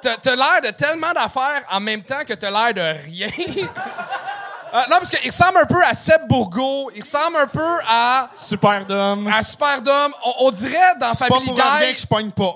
[0.00, 3.28] t'as l'air de tellement d'affaires en même temps que t'as l'air de rien.
[4.72, 6.90] Euh, non, parce qu'il ressemble un peu à Seb Bourgo.
[6.94, 9.26] Il ressemble un peu à, Superdome.
[9.26, 10.12] à Superdome.
[10.24, 11.94] On, on dirait dans C'est pas Family pour rien Guy.
[11.94, 12.54] que je pogne pas.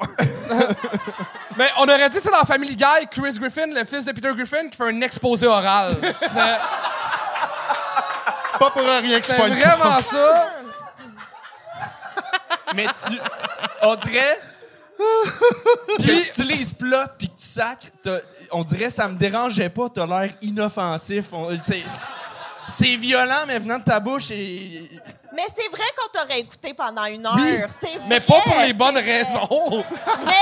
[1.56, 4.32] Mais on aurait dit, tu sais, dans Family Guy, Chris Griffin, le fils de Peter
[4.34, 5.96] Griffin, qui fait un exposé oral.
[6.12, 6.28] C'est
[8.58, 9.76] pas pour rien que je c'est pogne pas.
[9.76, 10.46] vraiment ça.
[12.74, 13.18] Mais tu.
[13.82, 14.40] On dirait.
[14.96, 18.20] Que tu utilises plot puis que tu sacres, t'as-
[18.52, 21.26] on dirait ça me dérangeait pas, t'as l'air inoffensif.
[22.68, 24.90] C'est- violent, mais venant de ta bouche, et...
[25.34, 27.34] Mais c'est vrai qu'on t'aurait écouté pendant une heure.
[27.36, 29.18] Oui, C'est mais pas pour les bonnes vrai.
[29.18, 29.84] raisons.
[30.24, 30.32] Mais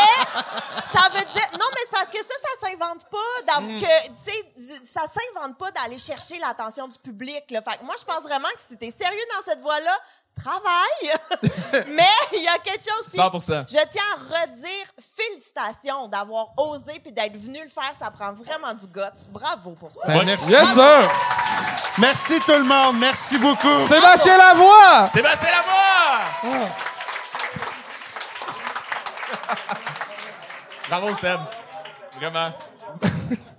[0.92, 1.48] ça veut dire.
[1.55, 3.61] Non, mais c'est parce que ça, ça s'invente pas.
[3.62, 3.80] Mm.
[3.80, 4.32] que, tu
[4.62, 7.42] sais, ça s'invente pas d'aller chercher l'attention du public.
[7.50, 7.62] Là.
[7.62, 9.98] Fait que moi, je pense vraiment que si t'es sérieux dans cette voie-là,
[10.36, 11.84] travaille.
[11.88, 12.02] mais
[12.32, 13.06] il y a quelque chose.
[13.08, 13.64] puis 100%.
[13.68, 17.92] Je tiens à redire félicitations d'avoir osé puis d'être venu le faire.
[18.00, 19.28] Ça prend vraiment du guts.
[19.30, 20.08] Bravo pour ça.
[20.08, 20.52] Ben, merci.
[20.52, 21.02] Yes, sir!
[21.98, 22.98] Merci tout le monde.
[22.98, 23.86] Merci beaucoup.
[23.86, 25.08] Sébastien Lavoie!
[25.12, 26.68] Sébastien Lavoie!
[30.88, 31.40] Bravo, Seb.
[32.18, 32.52] Vraiment.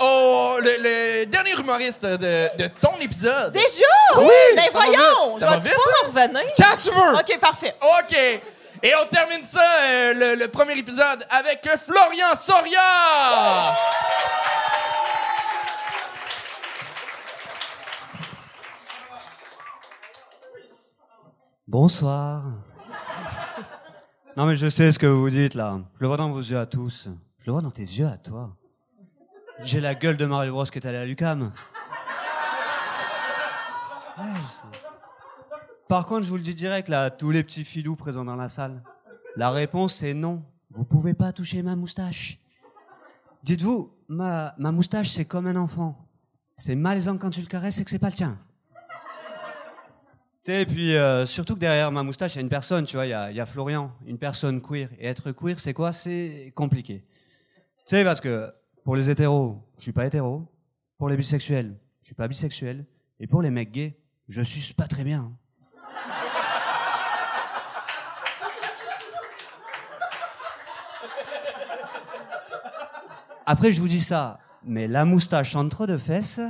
[0.00, 3.52] Oh, le, le dernier humoriste de, de ton épisode.
[3.52, 4.18] Déjà?
[4.18, 4.26] Oui,
[4.56, 5.38] Ben ça va voyons!
[5.38, 6.42] Je va vais pas revenir?
[6.56, 7.14] Quand tu veux!
[7.18, 7.74] OK, parfait.
[7.80, 8.16] OK.
[8.82, 13.74] Et on termine ça, euh, le, le premier épisode, avec Florian Soria!
[21.66, 22.44] Bonsoir.
[24.36, 25.78] Non mais je sais ce que vous vous dites là.
[25.96, 27.08] Je le vois dans vos yeux à tous.
[27.38, 28.50] Je le vois dans tes yeux à toi.
[29.62, 31.52] J'ai la gueule de Mario Bros qui est allé à l'UCAM.
[35.88, 38.48] Par contre, je vous le dis direct là, tous les petits filous présents dans la
[38.48, 38.82] salle.
[39.36, 40.42] La réponse c'est non.
[40.70, 42.38] Vous pouvez pas toucher ma moustache.
[43.44, 46.06] Dites-vous, ma, ma moustache c'est comme un enfant.
[46.56, 48.38] C'est malaisant quand tu le caresses et que c'est pas le tien.
[50.42, 52.84] Tu sais, et puis euh, surtout que derrière ma moustache, il y a une personne,
[52.84, 54.88] tu vois, il y a, y a Florian, une personne queer.
[54.98, 55.92] Et être queer, c'est quoi?
[55.92, 57.04] C'est compliqué.
[57.08, 58.52] Tu sais, parce que
[58.86, 60.46] pour les hétéros, je suis pas hétéro.
[60.96, 62.86] Pour les bisexuels, je suis pas bisexuel.
[63.18, 65.32] Et pour les mecs gays, je suce pas très bien.
[73.44, 76.40] Après, je vous dis ça, mais la moustache entre deux fesses.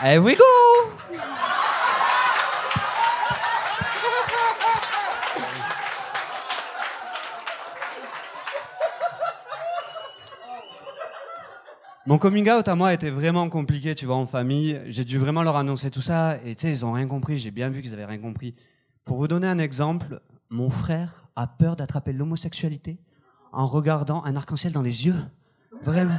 [0.00, 0.59] Here we go!
[12.10, 14.80] Mon coming out à moi était vraiment compliqué, tu vois, en famille.
[14.86, 17.38] J'ai dû vraiment leur annoncer tout ça et tu sais, ils ont rien compris.
[17.38, 18.56] J'ai bien vu qu'ils avaient rien compris.
[19.04, 22.98] Pour vous donner un exemple, mon frère a peur d'attraper l'homosexualité
[23.52, 25.14] en regardant un arc-en-ciel dans les yeux.
[25.82, 26.18] Vraiment.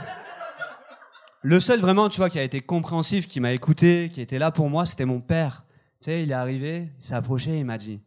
[1.42, 4.50] Le seul vraiment, tu vois, qui a été compréhensif, qui m'a écouté, qui était là
[4.50, 5.66] pour moi, c'était mon père.
[6.00, 8.00] Tu sais, il est arrivé, il s'est approché il m'a dit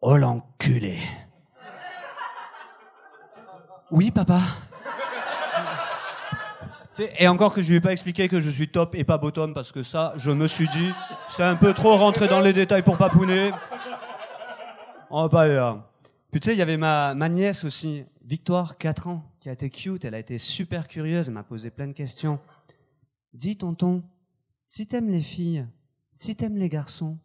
[0.00, 0.98] Oh l'enculé
[3.92, 4.40] Oui, papa.
[7.18, 9.54] Et encore que je lui ai pas expliqué que je suis top et pas bottom,
[9.54, 10.92] parce que ça, je me suis dit,
[11.28, 13.50] c'est un peu trop rentré dans les détails pour papouner.
[15.10, 15.88] On va pas aller là.
[16.30, 19.52] Puis tu sais, il y avait ma, ma nièce aussi, Victoire, 4 ans, qui a
[19.52, 22.38] été cute, elle a été super curieuse, elle m'a posé plein de questions.
[23.34, 24.04] Dis, tonton,
[24.66, 25.66] si t'aimes les filles,
[26.12, 27.18] si t'aimes les garçons,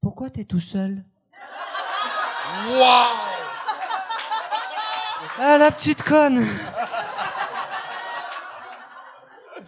[0.00, 1.04] pourquoi t'es tout seul?
[5.40, 6.44] Ah, la petite conne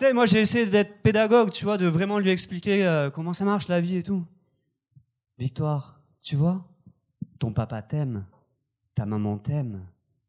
[0.01, 3.34] Tu sais, moi j'ai essayé d'être pédagogue, tu vois, de vraiment lui expliquer euh, comment
[3.34, 4.24] ça marche la vie et tout.
[5.38, 6.64] Victoire, tu vois,
[7.38, 8.24] ton papa t'aime,
[8.94, 9.84] ta maman t'aime,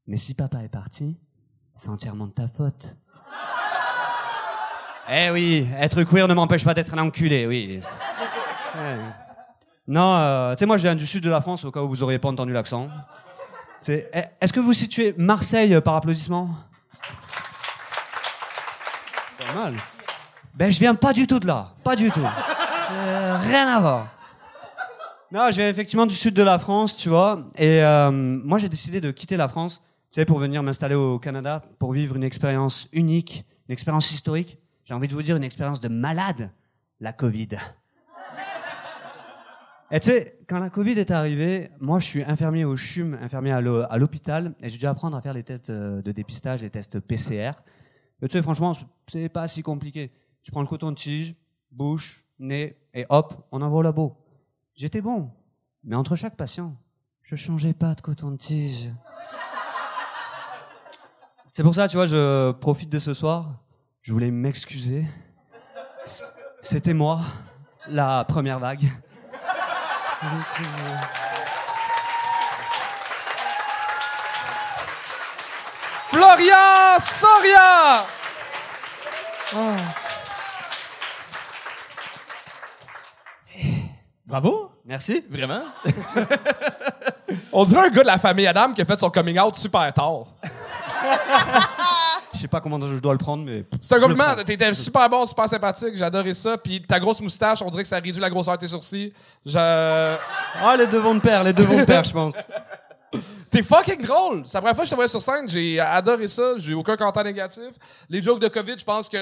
[0.07, 1.17] mais si papa est parti,
[1.73, 2.97] c'est entièrement de ta faute.
[5.09, 7.79] Eh oui, être queer ne m'empêche pas d'être un enculé, oui.
[8.75, 8.97] Ouais.
[9.87, 11.87] Non, euh, tu sais, moi je viens du sud de la France, au cas où
[11.87, 12.89] vous auriez pas entendu l'accent.
[13.87, 14.05] Eh,
[14.41, 16.49] Est-ce que vous situez Marseille euh, par applaudissement?
[20.53, 21.73] Ben, je viens pas du tout de là.
[21.83, 22.19] Pas du tout.
[22.21, 24.07] Euh, rien à voir.
[25.31, 27.43] Non, je viens effectivement du sud de la France, tu vois.
[27.57, 29.81] Et euh, moi, j'ai décidé de quitter la France,
[30.11, 34.57] tu pour venir m'installer au Canada, pour vivre une expérience unique, une expérience historique.
[34.83, 36.51] J'ai envie de vous dire une expérience de malade,
[36.99, 37.49] la Covid.
[39.93, 43.51] Et tu sais, quand la Covid est arrivée, moi je suis infirmier au CHUM, infirmier
[43.51, 47.01] à l'hôpital, et j'ai dû apprendre à faire les tests euh, de dépistage, les tests
[47.01, 47.51] PCR.
[48.21, 48.73] Tu sais, franchement,
[49.07, 50.11] c'est pas si compliqué.
[50.43, 51.35] Tu prends le coton-tige,
[51.71, 54.17] bouche, nez, et hop, on envoie au labo.
[54.75, 55.31] J'étais bon.
[55.83, 56.75] Mais entre chaque patient,
[57.23, 58.91] je changeais pas de coton-tige.
[61.45, 63.59] C'est pour ça, tu vois, je profite de ce soir.
[64.01, 65.05] Je voulais m'excuser.
[66.61, 67.21] C'était moi,
[67.87, 68.89] la première vague.
[76.11, 78.05] Florian Soria!
[84.25, 84.71] Bravo!
[84.85, 85.23] Merci.
[85.29, 85.61] Vraiment?
[87.53, 89.93] On dirait un gars de la famille Adam qui a fait son coming out super
[89.93, 90.25] tard.
[92.33, 93.63] Je sais pas comment je dois le prendre, mais.
[93.79, 94.35] C'est un compliment.
[94.45, 96.01] T'étais super bon, super sympathique.
[96.01, 96.57] Adoré ça.
[96.57, 99.13] Puis ta grosse moustache, on dirait que ça réduit la grosseur de tes sourcils.
[99.45, 99.57] Je...
[99.57, 102.43] Ah, les deux vont de pair, les deux vont de pair, je pense.
[103.49, 104.43] T'es fucking drôle.
[104.45, 105.47] C'est la première fois que je te voyais sur scène.
[105.47, 106.53] J'ai adoré ça.
[106.57, 107.71] J'ai aucun commentaire négatif.
[108.09, 109.17] Les jokes de COVID, je pense que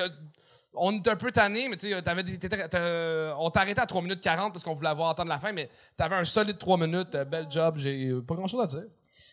[0.74, 4.54] on est un peu tanné, mais tu sais, on t'a arrêté à 3 minutes 40
[4.54, 7.16] parce qu'on voulait avoir entendre la fin, mais t'avais un solide 3 minutes.
[7.16, 7.76] Euh, Bel job.
[7.78, 8.86] J'ai pas grand chose à dire.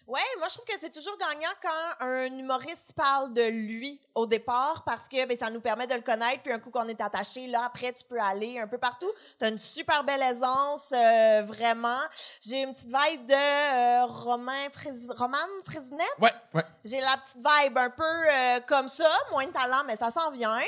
[0.07, 4.25] Ouais, moi je trouve que c'est toujours gagnant quand un humoriste parle de lui au
[4.27, 7.01] départ parce que ben, ça nous permet de le connaître puis un coup qu'on est
[7.01, 9.11] attaché là après tu peux aller un peu partout.
[9.41, 11.99] T'as une super belle aisance euh, vraiment.
[12.41, 16.05] J'ai une petite vibe de euh, Romain Frais- Roman Frésinet.
[16.21, 16.65] Ouais, ouais.
[16.85, 20.31] J'ai la petite vibe un peu euh, comme ça, moins de talent mais ça s'en
[20.31, 20.57] vient.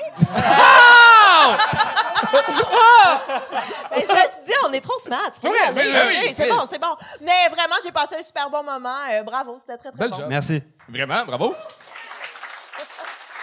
[3.91, 5.31] Mais je me suis dit, on est trop smart.
[5.45, 6.35] Oui.
[6.37, 6.95] c'est bon, c'est bon.
[7.21, 9.07] Mais vraiment, j'ai passé un super bon moment.
[9.31, 10.17] Bravo, c'était très, très Bel bon.
[10.19, 10.27] job.
[10.29, 10.63] Merci.
[10.89, 11.55] Vraiment, bravo.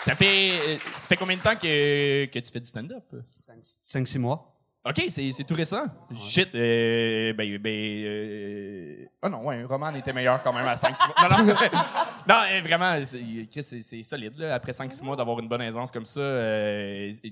[0.02, 3.04] Ça fait, euh, ça fait combien de temps que, que tu fais du stand-up?
[3.84, 4.52] 5-6 mois.
[4.88, 5.84] OK, c'est c'est tout récent.
[6.14, 11.08] Shit, euh, ben, ben, euh, ah non, ouais, Roman était meilleur quand même à 5-6
[11.08, 11.30] mois.
[11.40, 11.54] Non, non,
[12.30, 13.18] non euh, vraiment, c'est
[13.50, 14.54] Chris, c'est- c'est solide, là.
[14.54, 17.30] Après 5-6 mois d'avoir une bonne aisance comme ça, euh, t'as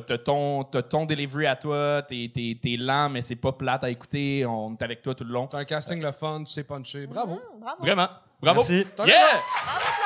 [0.00, 3.84] t'as ton, t'as ton delivery à toi, t'es t'es- t'es lent, mais c'est pas plate
[3.84, 5.46] à écouter, on est avec toi tout le long.
[5.46, 7.06] T'as un casting le fun, tu sais puncher.
[7.06, 7.32] Bravo.
[7.34, 7.76] Hum, bravo.
[7.80, 8.08] Vraiment,
[8.40, 8.60] bravo.
[8.60, 8.86] Merci.
[9.06, 9.40] Yeah!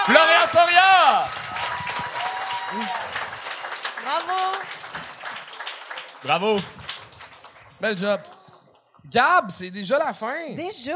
[0.05, 1.25] Florian Soria!
[4.05, 4.53] Bravo.
[6.25, 6.61] Bravo.
[7.81, 8.21] Bel job.
[9.11, 10.53] Gab, c'est déjà la fin.
[10.55, 10.93] Déjà.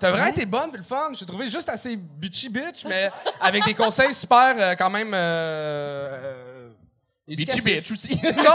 [0.00, 1.10] T'as vraiment été bonne puis le fun.
[1.12, 3.10] Je t'ai trouvé juste assez bitchy bitch, mais
[3.40, 5.12] avec des conseils super euh, quand même.
[5.14, 6.43] Euh, euh,
[7.26, 8.20] Bitchy bitch aussi.
[8.22, 8.44] Non!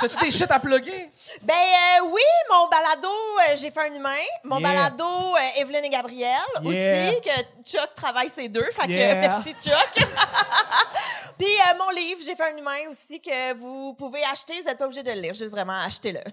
[0.00, 1.10] T'as-tu des shit à plugger?
[1.42, 2.20] Ben euh, oui,
[2.50, 4.10] mon balado, euh, j'ai fait un humain.
[4.42, 4.68] Mon Yeah.
[4.72, 7.10] balado, euh, Evelyne et Gabriel Yeah.
[7.10, 7.30] aussi, que
[7.70, 8.68] Chuck travaille ces deux.
[8.72, 9.14] Fait que Yeah.
[9.16, 9.92] merci Chuck.
[11.38, 14.54] Puis euh, mon livre, j'ai fait un humain aussi que vous pouvez acheter.
[14.60, 16.20] Vous n'êtes pas obligé de le lire, juste vraiment achetez-le.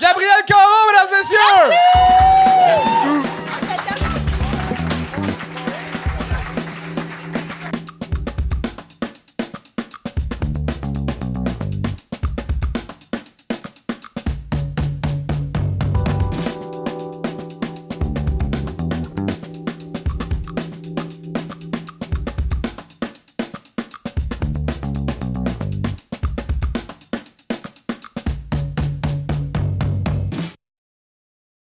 [0.00, 1.38] Gabriel Caron, mesdames et messieurs!